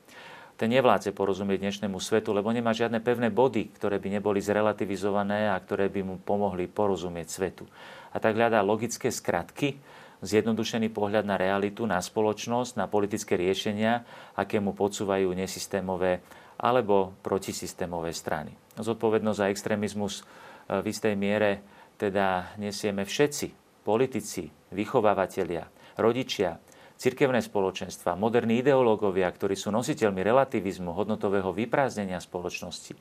Ten 0.55 0.71
nevládze 0.71 1.11
porozumieť 1.11 1.67
dnešnému 1.67 1.99
svetu, 1.99 2.31
lebo 2.31 2.47
nemá 2.49 2.71
žiadne 2.71 3.03
pevné 3.03 3.27
body, 3.27 3.75
ktoré 3.75 3.99
by 3.99 4.07
neboli 4.19 4.39
zrelativizované 4.39 5.51
a 5.51 5.59
ktoré 5.59 5.91
by 5.91 6.01
mu 6.01 6.15
pomohli 6.15 6.71
porozumieť 6.71 7.27
svetu. 7.27 7.67
A 8.15 8.17
tak 8.23 8.39
hľadá 8.39 8.63
logické 8.63 9.11
skratky, 9.11 9.75
zjednodušený 10.23 10.89
pohľad 10.95 11.27
na 11.27 11.35
realitu, 11.35 11.83
na 11.83 11.99
spoločnosť, 11.99 12.79
na 12.79 12.87
politické 12.87 13.35
riešenia, 13.35 14.07
aké 14.39 14.63
mu 14.63 14.71
podsúvajú 14.71 15.27
nesystémové 15.35 16.23
alebo 16.55 17.11
protisystémové 17.19 18.15
strany. 18.15 18.55
Zodpovednosť 18.79 19.39
za 19.43 19.51
extrémizmus 19.51 20.23
e, 20.23 20.79
v 20.79 20.85
istej 20.87 21.13
miere 21.19 21.59
teda 21.99 22.55
nesieme 22.55 23.03
všetci, 23.03 23.51
politici, 23.83 24.47
vychovávateľia, 24.71 25.67
rodičia, 25.99 26.57
cirkevné 26.95 27.43
spoločenstva, 27.43 28.15
moderní 28.15 28.63
ideológovia, 28.63 29.27
ktorí 29.27 29.59
sú 29.59 29.71
nositeľmi 29.75 30.23
relativizmu, 30.23 30.95
hodnotového 30.95 31.51
vyprázdnenia 31.51 32.23
spoločnosti. 32.23 32.95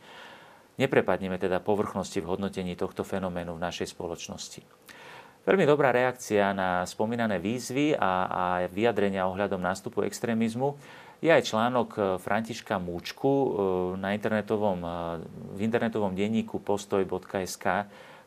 Neprepadneme 0.74 1.38
teda 1.38 1.62
povrchnosti 1.62 2.18
v 2.18 2.34
hodnotení 2.34 2.74
tohto 2.74 3.06
fenoménu 3.06 3.54
v 3.54 3.62
našej 3.62 3.94
spoločnosti. 3.94 4.66
Veľmi 5.44 5.68
dobrá 5.68 5.92
reakcia 5.92 6.56
na 6.56 6.88
spomínané 6.88 7.36
výzvy 7.36 7.92
a, 8.00 8.12
a 8.24 8.44
vyjadrenia 8.72 9.28
ohľadom 9.28 9.60
nástupu 9.60 10.00
extrémizmu 10.08 10.72
je 11.20 11.28
aj 11.28 11.44
článok 11.44 11.88
e, 11.96 12.00
Františka 12.20 12.76
Múčku 12.80 13.28
e, 13.28 13.48
na 14.00 14.16
internetovom, 14.16 14.80
e, 14.80 14.88
v 15.56 15.60
internetovom 15.64 16.16
denníku 16.16 16.64
postoj.sk, 16.64 17.64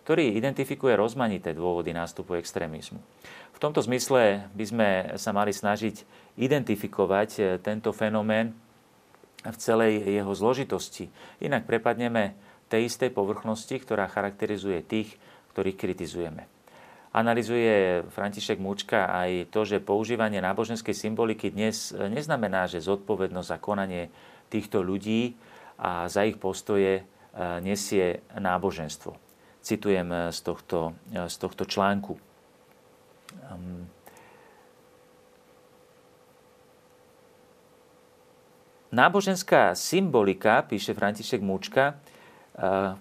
ktorý 0.06 0.34
identifikuje 0.34 0.94
rozmanité 0.94 1.58
dôvody 1.58 1.90
nástupu 1.90 2.38
extrémizmu. 2.38 3.02
V 3.54 3.60
tomto 3.62 3.82
zmysle 3.82 4.50
by 4.54 4.66
sme 4.66 4.90
sa 5.18 5.34
mali 5.34 5.54
snažiť 5.54 6.06
identifikovať 6.38 7.62
tento 7.66 7.90
fenomén 7.98 8.54
v 9.42 9.58
celej 9.58 10.06
jeho 10.06 10.34
zložitosti. 10.38 11.10
Inak 11.42 11.66
prepadneme 11.66 12.38
tej 12.70 12.94
istej 12.94 13.10
povrchnosti, 13.10 13.82
ktorá 13.82 14.06
charakterizuje 14.06 14.86
tých, 14.86 15.18
ktorých 15.58 15.82
kritizujeme. 15.82 16.57
Analizuje 17.18 18.06
František 18.14 18.62
Mučka 18.62 19.10
aj 19.10 19.50
to, 19.50 19.66
že 19.66 19.82
používanie 19.82 20.38
náboženskej 20.38 20.94
symboliky 20.94 21.50
dnes 21.50 21.90
neznamená, 21.90 22.70
že 22.70 22.78
zodpovednosť 22.78 23.50
za 23.50 23.58
konanie 23.58 24.14
týchto 24.54 24.86
ľudí 24.86 25.34
a 25.82 26.06
za 26.14 26.30
ich 26.30 26.38
postoje 26.38 27.02
e, 27.02 27.04
nesie 27.66 28.22
náboženstvo. 28.38 29.18
Citujem 29.66 30.06
e, 30.14 30.18
z 30.30 30.40
tohto, 30.46 30.94
e, 31.10 31.26
z 31.26 31.36
tohto 31.42 31.66
článku. 31.66 32.22
Náboženská 38.94 39.74
symbolika, 39.74 40.62
píše 40.62 40.94
František 40.94 41.42
Múčka, 41.42 41.98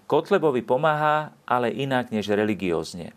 Kotlebovi 0.08 0.64
pomáha, 0.64 1.36
ale 1.44 1.68
inak 1.68 2.12
než 2.12 2.32
religiózne. 2.32 3.12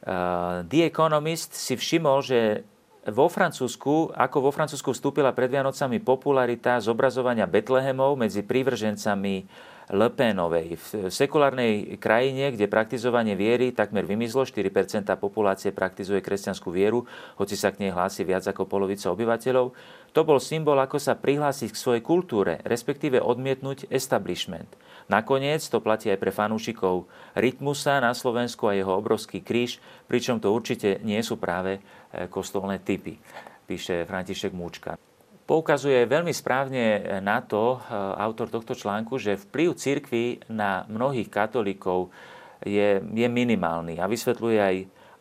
Uh, 0.00 0.64
The 0.64 0.88
Economist 0.88 1.52
si 1.52 1.76
všimol, 1.76 2.24
že 2.24 2.64
vo 3.08 3.28
Francúzsku, 3.28 4.12
ako 4.12 4.36
vo 4.48 4.50
Francúzsku 4.52 4.92
vstúpila 4.92 5.32
pred 5.32 5.48
Vianocami 5.48 6.00
popularita 6.00 6.80
zobrazovania 6.80 7.48
Betlehemov 7.48 8.16
medzi 8.16 8.44
prívržencami 8.44 9.48
Lepénovej. 9.90 10.78
V 10.78 11.10
sekulárnej 11.10 11.98
krajine, 11.98 12.54
kde 12.54 12.70
praktizovanie 12.70 13.34
viery 13.34 13.74
takmer 13.74 14.06
vymizlo, 14.06 14.46
4% 14.46 15.10
populácie 15.18 15.74
praktizuje 15.74 16.22
kresťanskú 16.22 16.70
vieru, 16.70 17.02
hoci 17.34 17.58
sa 17.58 17.74
k 17.74 17.82
nej 17.82 17.90
hlási 17.90 18.22
viac 18.22 18.46
ako 18.46 18.70
polovica 18.70 19.10
obyvateľov, 19.10 19.74
to 20.14 20.20
bol 20.22 20.38
symbol, 20.38 20.78
ako 20.78 21.02
sa 21.02 21.18
prihlásiť 21.18 21.74
k 21.74 21.80
svojej 21.82 22.02
kultúre, 22.06 22.62
respektíve 22.62 23.18
odmietnúť 23.18 23.90
establishment. 23.90 24.70
Nakoniec 25.10 25.58
to 25.66 25.82
platí 25.82 26.06
aj 26.14 26.22
pre 26.22 26.30
fanúšikov 26.30 27.10
Rytmusa 27.34 27.98
na 27.98 28.14
Slovensku 28.14 28.70
a 28.70 28.78
jeho 28.78 28.94
obrovský 28.94 29.42
kríž, 29.42 29.82
pričom 30.06 30.38
to 30.38 30.54
určite 30.54 31.02
nie 31.02 31.18
sú 31.26 31.34
práve 31.34 31.82
e, 32.14 32.30
kostolné 32.30 32.78
typy, 32.78 33.18
píše 33.66 34.06
František 34.06 34.54
Múčka. 34.54 35.09
Poukazuje 35.50 36.06
veľmi 36.06 36.30
správne 36.30 37.18
na 37.18 37.42
to 37.42 37.82
e, 37.82 37.90
autor 38.22 38.54
tohto 38.54 38.78
článku, 38.78 39.18
že 39.18 39.34
vplyv 39.34 39.74
cirkvy 39.74 40.24
na 40.46 40.86
mnohých 40.86 41.26
katolíkov 41.26 42.14
je, 42.62 43.02
je 43.02 43.26
minimálny 43.26 43.98
a 43.98 44.06
vysvetľuje 44.06 44.58
aj, 44.62 44.76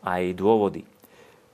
aj 0.05 0.23
dôvody. 0.37 0.85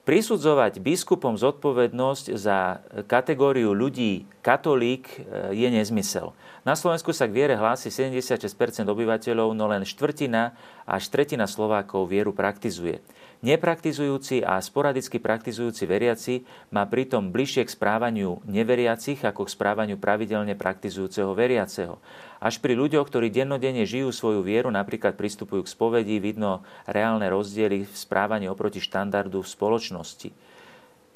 Prisudzovať 0.03 0.83
biskupom 0.83 1.39
zodpovednosť 1.39 2.25
za 2.35 2.83
kategóriu 3.07 3.71
ľudí 3.71 4.27
katolík 4.43 5.07
e, 5.07 5.55
je 5.55 5.67
nezmysel. 5.71 6.35
Na 6.67 6.75
Slovensku 6.75 7.15
sa 7.15 7.31
k 7.31 7.35
viere 7.47 7.55
hlási 7.55 7.87
76 7.87 8.43
obyvateľov, 8.83 9.55
no 9.55 9.71
len 9.71 9.87
štvrtina 9.87 10.51
až 10.83 11.07
tretina 11.07 11.47
Slovákov 11.47 12.11
vieru 12.11 12.35
praktizuje. 12.35 12.99
Nepraktizujúci 13.45 14.41
a 14.41 14.57
sporadicky 14.57 15.21
praktizujúci 15.21 15.85
veriaci 15.85 16.41
má 16.73 16.81
pritom 16.89 17.29
bližšie 17.29 17.69
k 17.69 17.75
správaniu 17.77 18.41
neveriacich 18.49 19.21
ako 19.21 19.45
k 19.45 19.53
správaniu 19.53 20.01
pravidelne 20.01 20.57
praktizujúceho 20.57 21.29
veriaceho. 21.37 22.01
Až 22.41 22.57
pri 22.57 22.73
ľuďoch, 22.73 23.05
ktorí 23.05 23.29
dennodenne 23.29 23.85
žijú 23.85 24.09
svoju 24.09 24.41
vieru, 24.41 24.73
napríklad 24.73 25.13
pristupujú 25.13 25.61
k 25.61 25.69
spovedi, 25.69 26.17
vidno 26.17 26.65
reálne 26.89 27.29
rozdiely 27.29 27.85
v 27.85 27.93
správaní 27.93 28.49
oproti 28.49 28.81
štandardu 28.81 29.45
v 29.45 29.53
spoločnosti. 29.53 30.33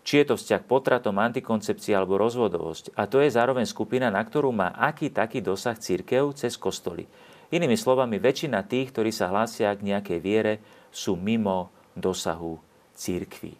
Či 0.05 0.13
je 0.21 0.25
to 0.29 0.37
vzťah 0.37 0.69
potratom, 0.69 1.17
antikoncepcia 1.17 1.97
alebo 1.97 2.21
rozvodovosť. 2.21 2.93
A 2.93 3.09
to 3.09 3.25
je 3.25 3.33
zároveň 3.33 3.65
skupina, 3.65 4.13
na 4.13 4.21
ktorú 4.21 4.53
má 4.53 4.69
aký 4.77 5.09
taký 5.09 5.41
dosah 5.41 5.81
církev 5.81 6.29
cez 6.37 6.61
kostoly. 6.61 7.09
Inými 7.49 7.73
slovami, 7.73 8.21
väčšina 8.21 8.61
tých, 8.69 8.93
ktorí 8.93 9.09
sa 9.09 9.33
hlásia 9.33 9.73
k 9.73 9.81
nejakej 9.81 10.19
viere, 10.21 10.53
sú 10.93 11.17
mimo 11.17 11.73
dosahu 11.99 12.59
církvy. 12.95 13.55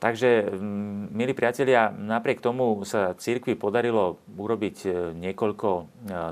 Takže, 0.00 0.48
mm, 0.48 1.12
milí 1.12 1.36
priatelia, 1.36 1.92
napriek 1.92 2.40
tomu 2.40 2.88
sa 2.88 3.12
církvi 3.12 3.52
podarilo 3.52 4.16
urobiť 4.32 4.76
e, 4.82 4.88
niekoľko 5.12 5.68
e, 5.68 5.82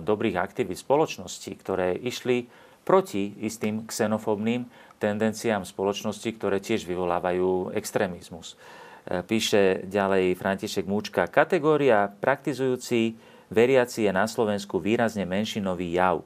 dobrých 0.00 0.40
aktivít 0.40 0.80
spoločnosti, 0.80 1.52
ktoré 1.60 1.92
išli 1.92 2.48
proti 2.88 3.36
istým 3.44 3.84
xenofóbnym 3.84 4.64
tendenciám 4.96 5.68
spoločnosti, 5.68 6.32
ktoré 6.32 6.64
tiež 6.64 6.88
vyvolávajú 6.88 7.76
extrémizmus. 7.76 8.56
E, 9.04 9.20
píše 9.20 9.84
ďalej 9.84 10.40
František 10.40 10.88
Múčka, 10.88 11.28
kategória 11.28 12.08
praktizujúci 12.08 13.20
veriaci 13.52 14.08
je 14.08 14.12
na 14.16 14.24
Slovensku 14.24 14.80
výrazne 14.80 15.28
menšinový 15.28 15.92
jav. 15.92 16.24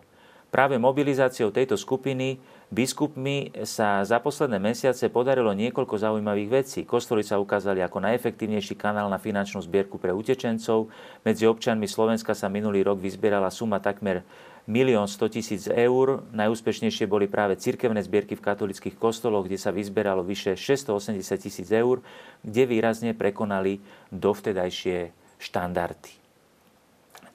Práve 0.52 0.76
mobilizáciou 0.76 1.48
tejto 1.48 1.80
skupiny 1.80 2.36
biskupmi 2.68 3.56
sa 3.64 4.04
za 4.04 4.20
posledné 4.20 4.60
mesiace 4.60 5.08
podarilo 5.08 5.48
niekoľko 5.56 5.96
zaujímavých 5.96 6.52
vecí. 6.52 6.84
Kostoly 6.84 7.24
sa 7.24 7.40
ukázali 7.40 7.80
ako 7.80 8.04
najefektívnejší 8.04 8.76
kanál 8.76 9.08
na 9.08 9.16
finančnú 9.16 9.64
zbierku 9.64 9.96
pre 9.96 10.12
utečencov. 10.12 10.92
Medzi 11.24 11.48
občanmi 11.48 11.88
Slovenska 11.88 12.36
sa 12.36 12.52
minulý 12.52 12.84
rok 12.84 13.00
vyzbierala 13.00 13.48
suma 13.48 13.80
takmer 13.80 14.28
1 14.68 14.92
100 14.92 15.34
tisíc 15.40 15.62
eur. 15.72 16.20
Najúspešnejšie 16.36 17.08
boli 17.08 17.32
práve 17.32 17.56
cirkevné 17.56 18.04
zbierky 18.04 18.36
v 18.36 18.44
katolických 18.44 19.00
kostoloch, 19.00 19.48
kde 19.48 19.56
sa 19.56 19.72
vyzberalo 19.72 20.20
vyše 20.20 20.52
680 20.52 21.16
tisíc 21.40 21.72
eur, 21.72 22.04
kde 22.44 22.68
výrazne 22.68 23.16
prekonali 23.16 23.80
dovtedajšie 24.12 25.16
štandardy. 25.40 26.21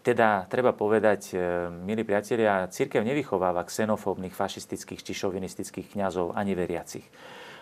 Teda 0.08 0.48
treba 0.48 0.72
povedať, 0.72 1.36
e, 1.36 1.68
milí 1.84 2.08
priatelia, 2.08 2.72
církev 2.72 3.04
nevychováva 3.04 3.68
xenofóbnych, 3.68 4.32
fašistických 4.32 5.04
či 5.04 5.12
šovinistických 5.12 6.00
kňazov 6.00 6.32
ani 6.32 6.56
veriacich. 6.56 7.04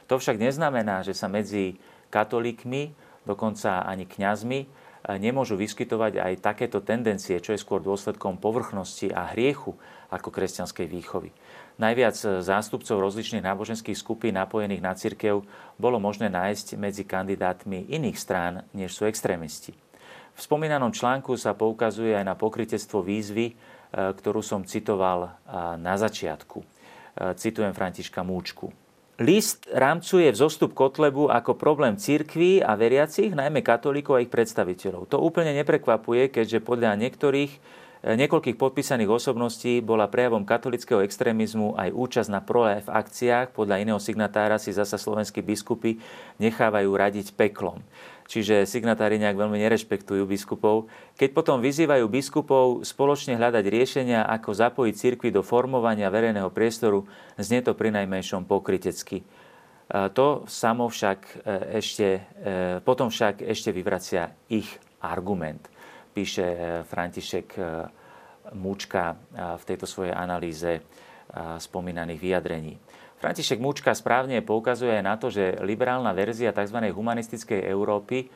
To 0.05 0.21
však 0.21 0.37
neznamená, 0.37 1.01
že 1.01 1.17
sa 1.17 1.25
medzi 1.25 1.81
katolíkmi, 2.13 2.93
dokonca 3.25 3.81
ani 3.81 4.05
kňazmi, 4.05 4.59
e, 4.61 4.67
nemôžu 5.17 5.57
vyskytovať 5.57 6.21
aj 6.21 6.45
takéto 6.45 6.85
tendencie, 6.85 7.41
čo 7.41 7.57
je 7.57 7.63
skôr 7.65 7.81
dôsledkom 7.81 8.37
povrchnosti 8.37 9.09
a 9.09 9.33
hriechu 9.33 9.73
ako 10.13 10.29
kresťanskej 10.29 10.85
výchovy. 10.85 11.33
Najviac 11.81 12.45
zástupcov 12.45 13.01
rozličných 13.01 13.41
náboženských 13.41 13.97
skupín 13.97 14.37
napojených 14.37 14.85
na 14.85 14.93
cirkev 14.93 15.41
bolo 15.81 15.97
možné 15.97 16.29
nájsť 16.29 16.77
medzi 16.77 17.09
kandidátmi 17.09 17.89
iných 17.89 18.21
strán, 18.21 18.69
než 18.69 18.93
sú 18.93 19.09
extrémisti. 19.09 19.73
V 20.35 20.39
spomínanom 20.43 20.91
článku 20.91 21.39
sa 21.39 21.55
poukazuje 21.55 22.11
aj 22.11 22.25
na 22.27 22.35
pokritectvo 22.35 22.99
výzvy, 22.99 23.45
e, 23.49 23.53
ktorú 23.95 24.43
som 24.43 24.67
citoval 24.67 25.19
e, 25.23 25.29
na 25.79 25.95
začiatku. 25.95 26.59
E, 26.59 26.65
citujem 27.39 27.71
Františka 27.71 28.19
Múčku. 28.19 28.75
List 29.15 29.63
rámcuje 29.71 30.27
vzostup 30.35 30.75
Kotlebu 30.75 31.31
ako 31.31 31.55
problém 31.55 31.95
cirkví 31.95 32.59
a 32.59 32.75
veriacich, 32.75 33.31
najmä 33.31 33.63
katolíkov 33.63 34.19
a 34.19 34.23
ich 34.27 34.27
predstaviteľov. 34.27 35.07
To 35.07 35.23
úplne 35.23 35.55
neprekvapuje, 35.55 36.27
keďže 36.27 36.59
podľa 36.59 36.99
niektorých 36.99 37.55
niekoľkých 38.05 38.61
podpísaných 38.61 39.09
osobností 39.09 39.81
bola 39.81 40.05
prejavom 40.05 40.45
katolického 40.45 41.01
extrémizmu 41.01 41.73
aj 41.73 41.89
účasť 41.89 42.29
na 42.29 42.37
pro-life 42.37 42.85
akciách. 42.85 43.49
Podľa 43.57 43.81
iného 43.81 43.97
signatára 43.97 44.61
si 44.61 44.69
zasa 44.69 45.01
slovenskí 45.01 45.41
biskupy 45.41 45.97
nechávajú 46.37 46.93
radiť 46.93 47.33
peklom 47.33 47.81
čiže 48.25 48.65
signatári 48.65 49.21
nejak 49.21 49.37
veľmi 49.37 49.57
nerešpektujú 49.61 50.25
biskupov. 50.25 50.89
Keď 51.17 51.29
potom 51.31 51.61
vyzývajú 51.61 52.05
biskupov 52.09 52.81
spoločne 52.81 53.37
hľadať 53.37 53.65
riešenia, 53.69 54.25
ako 54.25 54.49
zapojiť 54.49 54.93
cirkvi 54.97 55.29
do 55.29 55.45
formovania 55.45 56.09
verejného 56.09 56.49
priestoru, 56.49 57.05
znie 57.37 57.61
to 57.61 57.77
pri 57.77 57.93
najmenšom 57.93 58.49
pokrytecky. 58.49 59.21
To 59.85 60.49
samo 60.49 60.89
však 60.89 61.19
e, 61.21 61.33
ešte, 61.77 62.17
e, 62.41 62.81
potom 62.81 63.13
však 63.13 63.45
ešte 63.45 63.69
vyvracia 63.69 64.33
ich 64.49 64.65
argument, 64.97 65.61
píše 66.15 66.45
e, 66.47 66.57
František 66.87 67.59
Múčka 68.55 69.17
v 69.33 69.63
tejto 69.65 69.89
svojej 69.89 70.13
analýze 70.13 70.85
spomínaných 71.57 72.21
vyjadrení. 72.21 72.77
František 73.17 73.57
Múčka 73.57 73.89
správne 73.97 74.45
poukazuje 74.45 75.01
aj 75.01 75.03
na 75.03 75.15
to, 75.17 75.33
že 75.33 75.57
liberálna 75.65 76.13
verzia 76.13 76.53
tzv. 76.53 76.93
humanistickej 76.93 77.65
Európy, 77.65 78.29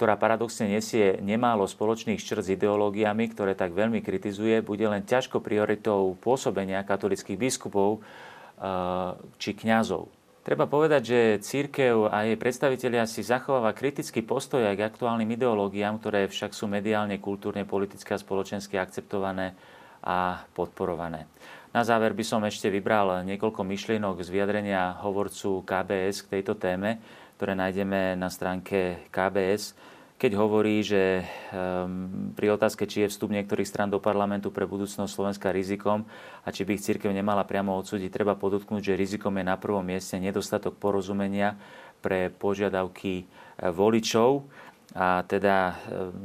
ktorá 0.00 0.16
paradoxne 0.16 0.64
nesie 0.64 1.20
nemálo 1.20 1.68
spoločných 1.68 2.16
črt 2.16 2.48
s 2.48 2.54
ideológiami, 2.56 3.28
ktoré 3.36 3.52
tak 3.52 3.76
veľmi 3.76 4.00
kritizuje, 4.00 4.64
bude 4.64 4.88
len 4.88 5.04
ťažko 5.04 5.44
prioritou 5.44 6.16
pôsobenia 6.16 6.80
katolických 6.88 7.36
biskupov 7.36 8.00
eh, 8.00 9.12
či 9.36 9.52
kňazov. 9.52 10.08
Treba 10.40 10.64
povedať, 10.64 11.02
že 11.04 11.20
církev 11.44 12.08
a 12.08 12.24
jej 12.24 12.40
predstavitelia 12.40 13.04
si 13.04 13.20
zachováva 13.20 13.76
kritický 13.76 14.24
postoj 14.24 14.64
aj 14.64 14.76
k 14.80 14.86
aktuálnym 14.88 15.28
ideológiám, 15.36 16.00
ktoré 16.00 16.32
však 16.32 16.56
sú 16.56 16.64
mediálne, 16.64 17.20
kultúrne, 17.20 17.68
politicky 17.68 18.16
a 18.16 18.22
spoločensky 18.22 18.80
akceptované 18.80 19.52
a 20.00 20.48
podporované. 20.56 21.28
Na 21.76 21.84
záver 21.84 22.16
by 22.16 22.24
som 22.24 22.40
ešte 22.40 22.72
vybral 22.72 23.20
niekoľko 23.28 23.62
myšlienok 23.68 24.24
z 24.24 24.32
vyjadrenia 24.32 24.96
hovorcu 25.04 25.60
KBS 25.60 26.24
k 26.24 26.40
tejto 26.40 26.56
téme, 26.56 27.04
ktoré 27.36 27.52
nájdeme 27.52 28.16
na 28.16 28.32
stránke 28.32 29.06
KBS, 29.12 29.76
keď 30.20 30.36
hovorí, 30.36 30.84
že 30.84 31.24
um, 31.48 32.36
pri 32.36 32.52
otázke, 32.52 32.84
či 32.84 33.08
je 33.08 33.08
vstup 33.08 33.32
niektorých 33.32 33.64
stran 33.64 33.88
do 33.88 33.96
parlamentu 34.04 34.52
pre 34.52 34.68
budúcnosť 34.68 35.08
Slovenska 35.08 35.48
rizikom 35.48 36.04
a 36.44 36.48
či 36.52 36.68
by 36.68 36.76
ich 36.76 36.84
církev 36.84 37.08
nemala 37.08 37.48
priamo 37.48 37.72
odsúdiť, 37.80 38.12
treba 38.12 38.36
podotknúť, 38.36 38.92
že 38.92 39.00
rizikom 39.00 39.32
je 39.40 39.48
na 39.48 39.56
prvom 39.56 39.80
mieste 39.80 40.20
nedostatok 40.20 40.76
porozumenia 40.76 41.56
pre 42.04 42.28
požiadavky 42.28 43.24
e, 43.24 43.24
voličov 43.72 44.44
a 44.92 45.24
teda 45.24 45.56
e, 45.56 45.74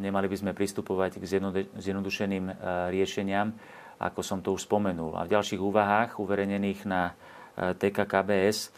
nemali 0.04 0.28
by 0.28 0.44
sme 0.44 0.52
pristupovať 0.52 1.24
k 1.24 1.48
zjednodušeným 1.80 2.52
e, 2.52 2.54
riešeniam, 2.92 3.56
ako 3.96 4.20
som 4.20 4.44
to 4.44 4.52
už 4.52 4.68
spomenul. 4.68 5.16
A 5.16 5.24
v 5.24 5.40
ďalších 5.40 5.64
úvahách 5.64 6.20
uverejnených 6.20 6.84
na 6.84 7.16
TKKBS 7.56 8.76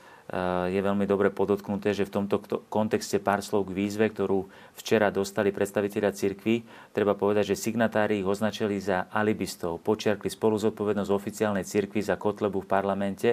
je 0.68 0.82
veľmi 0.84 1.08
dobre 1.08 1.32
podotknuté, 1.32 1.96
že 1.96 2.04
v 2.04 2.20
tomto 2.20 2.44
kontexte 2.68 3.16
pár 3.24 3.40
slov 3.40 3.72
k 3.72 3.76
výzve, 3.80 4.12
ktorú 4.12 4.44
včera 4.76 5.08
dostali 5.08 5.56
predstaviteľia 5.56 6.12
cirkvy, 6.12 6.68
treba 6.92 7.16
povedať, 7.16 7.56
že 7.56 7.64
signatári 7.64 8.20
ich 8.20 8.28
označili 8.28 8.76
za 8.84 9.08
alibistov, 9.08 9.80
počiarkli 9.80 10.28
spolu 10.28 10.60
zodpovednosť 10.60 11.12
oficiálnej 11.16 11.64
cirkvi 11.64 12.04
za 12.04 12.20
Kotlebu 12.20 12.60
v 12.60 12.68
parlamente, 12.68 13.30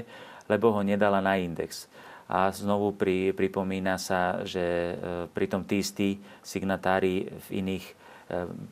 lebo 0.46 0.70
ho 0.70 0.86
nedala 0.86 1.18
na 1.18 1.34
index. 1.34 1.90
A 2.30 2.48
znovu 2.54 2.94
pri, 2.94 3.34
pripomína 3.34 3.98
sa, 3.98 4.46
že 4.46 4.62
e, 4.62 4.94
pritom 5.34 5.66
tí 5.66 5.82
istí 5.82 6.22
signatári 6.40 7.26
v 7.50 7.60
iných 7.60 7.86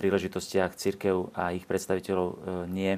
príležitostiach 0.01 0.73
církev 0.77 1.29
a 1.37 1.53
ich 1.53 1.69
predstaviteľov 1.69 2.29
nie 2.73 2.97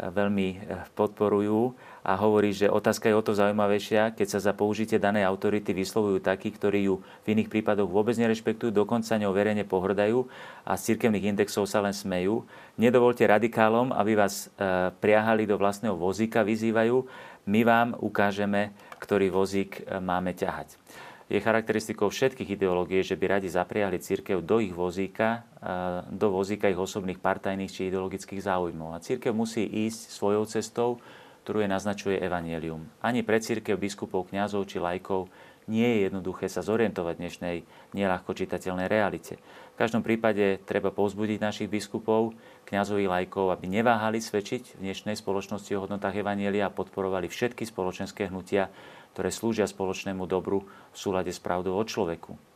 veľmi 0.00 0.48
podporujú 0.96 1.76
a 2.00 2.16
hovorí, 2.16 2.56
že 2.56 2.72
otázka 2.72 3.12
je 3.12 3.18
o 3.18 3.24
to 3.24 3.36
zaujímavejšia, 3.36 4.16
keď 4.16 4.26
sa 4.26 4.40
za 4.40 4.52
použitie 4.56 4.96
danej 4.96 5.28
autority 5.28 5.76
vyslovujú 5.76 6.24
takí, 6.24 6.48
ktorí 6.48 6.88
ju 6.88 7.04
v 7.24 7.36
iných 7.36 7.52
prípadoch 7.52 7.88
vôbec 7.88 8.16
nerešpektujú, 8.16 8.72
dokonca 8.72 9.20
ňou 9.20 9.36
verejne 9.36 9.68
pohrdajú 9.68 10.24
a 10.64 10.80
z 10.80 10.96
cirkevných 10.96 11.36
indexov 11.36 11.68
sa 11.68 11.84
len 11.84 11.92
smejú. 11.92 12.48
Nedovolte 12.80 13.28
radikálom, 13.28 13.92
aby 13.92 14.16
vás 14.16 14.48
priahali 15.04 15.44
do 15.44 15.60
vlastného 15.60 15.92
vozíka, 15.92 16.40
vyzývajú. 16.40 17.04
My 17.44 17.60
vám 17.68 17.88
ukážeme, 18.00 18.72
ktorý 18.96 19.28
vozík 19.28 19.84
máme 20.00 20.32
ťahať 20.32 20.80
je 21.30 21.38
charakteristikou 21.38 22.10
všetkých 22.10 22.58
ideológií, 22.58 23.06
že 23.06 23.14
by 23.14 23.38
radi 23.38 23.46
zapriahli 23.46 24.02
církev 24.02 24.42
do 24.42 24.58
ich 24.58 24.74
vozíka, 24.74 25.46
do 26.10 26.26
vozíka 26.34 26.66
ich 26.66 26.74
osobných 26.74 27.22
partajných 27.22 27.70
či 27.70 27.86
ideologických 27.86 28.42
záujmov. 28.50 28.98
A 28.98 28.98
církev 28.98 29.30
musí 29.30 29.62
ísť 29.62 30.10
svojou 30.10 30.42
cestou, 30.50 30.98
ktorú 31.42 31.64
je 31.64 31.72
naznačuje 31.72 32.16
Evangelium. 32.20 32.88
Ani 33.00 33.24
pre 33.24 33.40
církev, 33.40 33.80
biskupov, 33.80 34.28
kňazov 34.28 34.68
či 34.68 34.82
lajkov 34.82 35.32
nie 35.70 35.86
je 35.86 35.98
jednoduché 36.10 36.50
sa 36.50 36.66
zorientovať 36.66 37.14
v 37.14 37.22
dnešnej 37.22 37.56
neľahko 37.94 38.30
čitateľnej 38.34 38.90
realite. 38.90 39.38
V 39.74 39.78
každom 39.78 40.02
prípade 40.02 40.58
treba 40.66 40.90
povzbudiť 40.90 41.38
našich 41.38 41.68
biskupov, 41.70 42.34
kňazov 42.66 43.00
i 43.00 43.06
lajkov, 43.06 43.54
aby 43.54 43.70
neváhali 43.70 44.18
svedčiť 44.18 44.76
v 44.76 44.90
dnešnej 44.90 45.16
spoločnosti 45.16 45.70
o 45.78 45.82
hodnotách 45.86 46.20
Evanielia 46.20 46.68
a 46.68 46.74
podporovali 46.74 47.30
všetky 47.30 47.64
spoločenské 47.64 48.28
hnutia, 48.28 48.68
ktoré 49.14 49.30
slúžia 49.30 49.64
spoločnému 49.70 50.26
dobru 50.26 50.66
v 50.66 50.96
súlade 50.96 51.30
s 51.30 51.40
pravdou 51.40 51.78
o 51.78 51.84
človeku. 51.86 52.49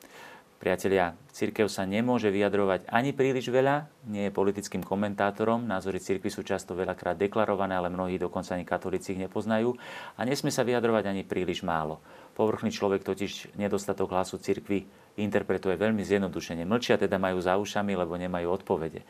Priatelia, 0.55 1.13
církev 1.35 1.69
sa 1.69 1.85
nemôže 1.85 2.31
vyjadrovať 2.31 2.89
ani 2.89 3.13
príliš 3.13 3.53
veľa, 3.53 3.85
nie 4.09 4.31
je 4.31 4.33
politickým 4.33 4.81
komentátorom, 4.81 5.67
názory 5.67 6.01
církvy 6.01 6.31
sú 6.33 6.41
často 6.41 6.73
veľakrát 6.73 7.19
deklarované, 7.19 7.77
ale 7.77 7.93
mnohí 7.93 8.17
dokonca 8.17 8.55
ani 8.55 8.65
katolíci 8.65 9.13
ich 9.13 9.21
nepoznajú 9.21 9.77
a 10.17 10.21
nesmie 10.25 10.55
sa 10.55 10.65
vyjadrovať 10.65 11.11
ani 11.11 11.23
príliš 11.27 11.67
málo. 11.67 12.01
Povrchný 12.33 12.73
človek 12.73 13.03
totiž 13.03 13.59
nedostatok 13.59 14.15
hlasu 14.15 14.41
církvy 14.41 14.87
interpretuje 15.21 15.75
veľmi 15.75 16.01
zjednodušene. 16.07 16.63
Mlčia 16.65 16.97
teda 16.97 17.21
majú 17.21 17.43
za 17.43 17.59
ušami, 17.61 17.93
lebo 17.99 18.15
nemajú 18.17 18.49
odpovede. 18.49 19.03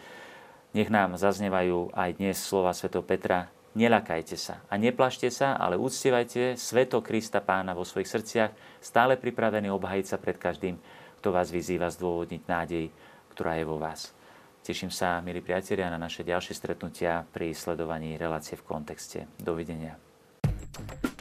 Nech 0.75 0.91
nám 0.91 1.15
zaznevajú 1.15 1.95
aj 1.95 2.19
dnes 2.19 2.41
slova 2.41 2.75
sv. 2.75 2.91
Petra, 3.07 3.53
Nelakajte 3.75 4.39
sa 4.39 4.63
a 4.71 4.79
neplašte 4.79 5.35
sa, 5.35 5.59
ale 5.59 5.75
uctievajte 5.75 6.55
sveto 6.55 7.03
Krista 7.03 7.43
Pána 7.43 7.75
vo 7.75 7.83
svojich 7.83 8.07
srdciach, 8.07 8.55
stále 8.79 9.19
pripravený 9.19 9.67
obhajiť 9.67 10.07
sa 10.07 10.17
pred 10.23 10.39
každým, 10.39 10.79
kto 11.25 11.33
vás 11.33 11.49
vyzýva 11.49 11.89
zdôvodniť 11.89 12.43
nádej, 12.45 12.93
ktorá 13.33 13.57
je 13.57 13.65
vo 13.65 13.81
vás. 13.81 14.13
Teším 14.61 14.93
sa, 14.93 15.25
milí 15.25 15.41
priatelia, 15.41 15.89
na 15.89 15.97
naše 15.97 16.21
ďalšie 16.21 16.53
stretnutia 16.53 17.25
pri 17.33 17.57
sledovaní 17.57 18.21
relácie 18.21 18.61
v 18.61 18.69
kontexte. 18.69 19.25
Dovidenia. 19.41 19.97
thank 20.45 21.01
you 21.01 21.14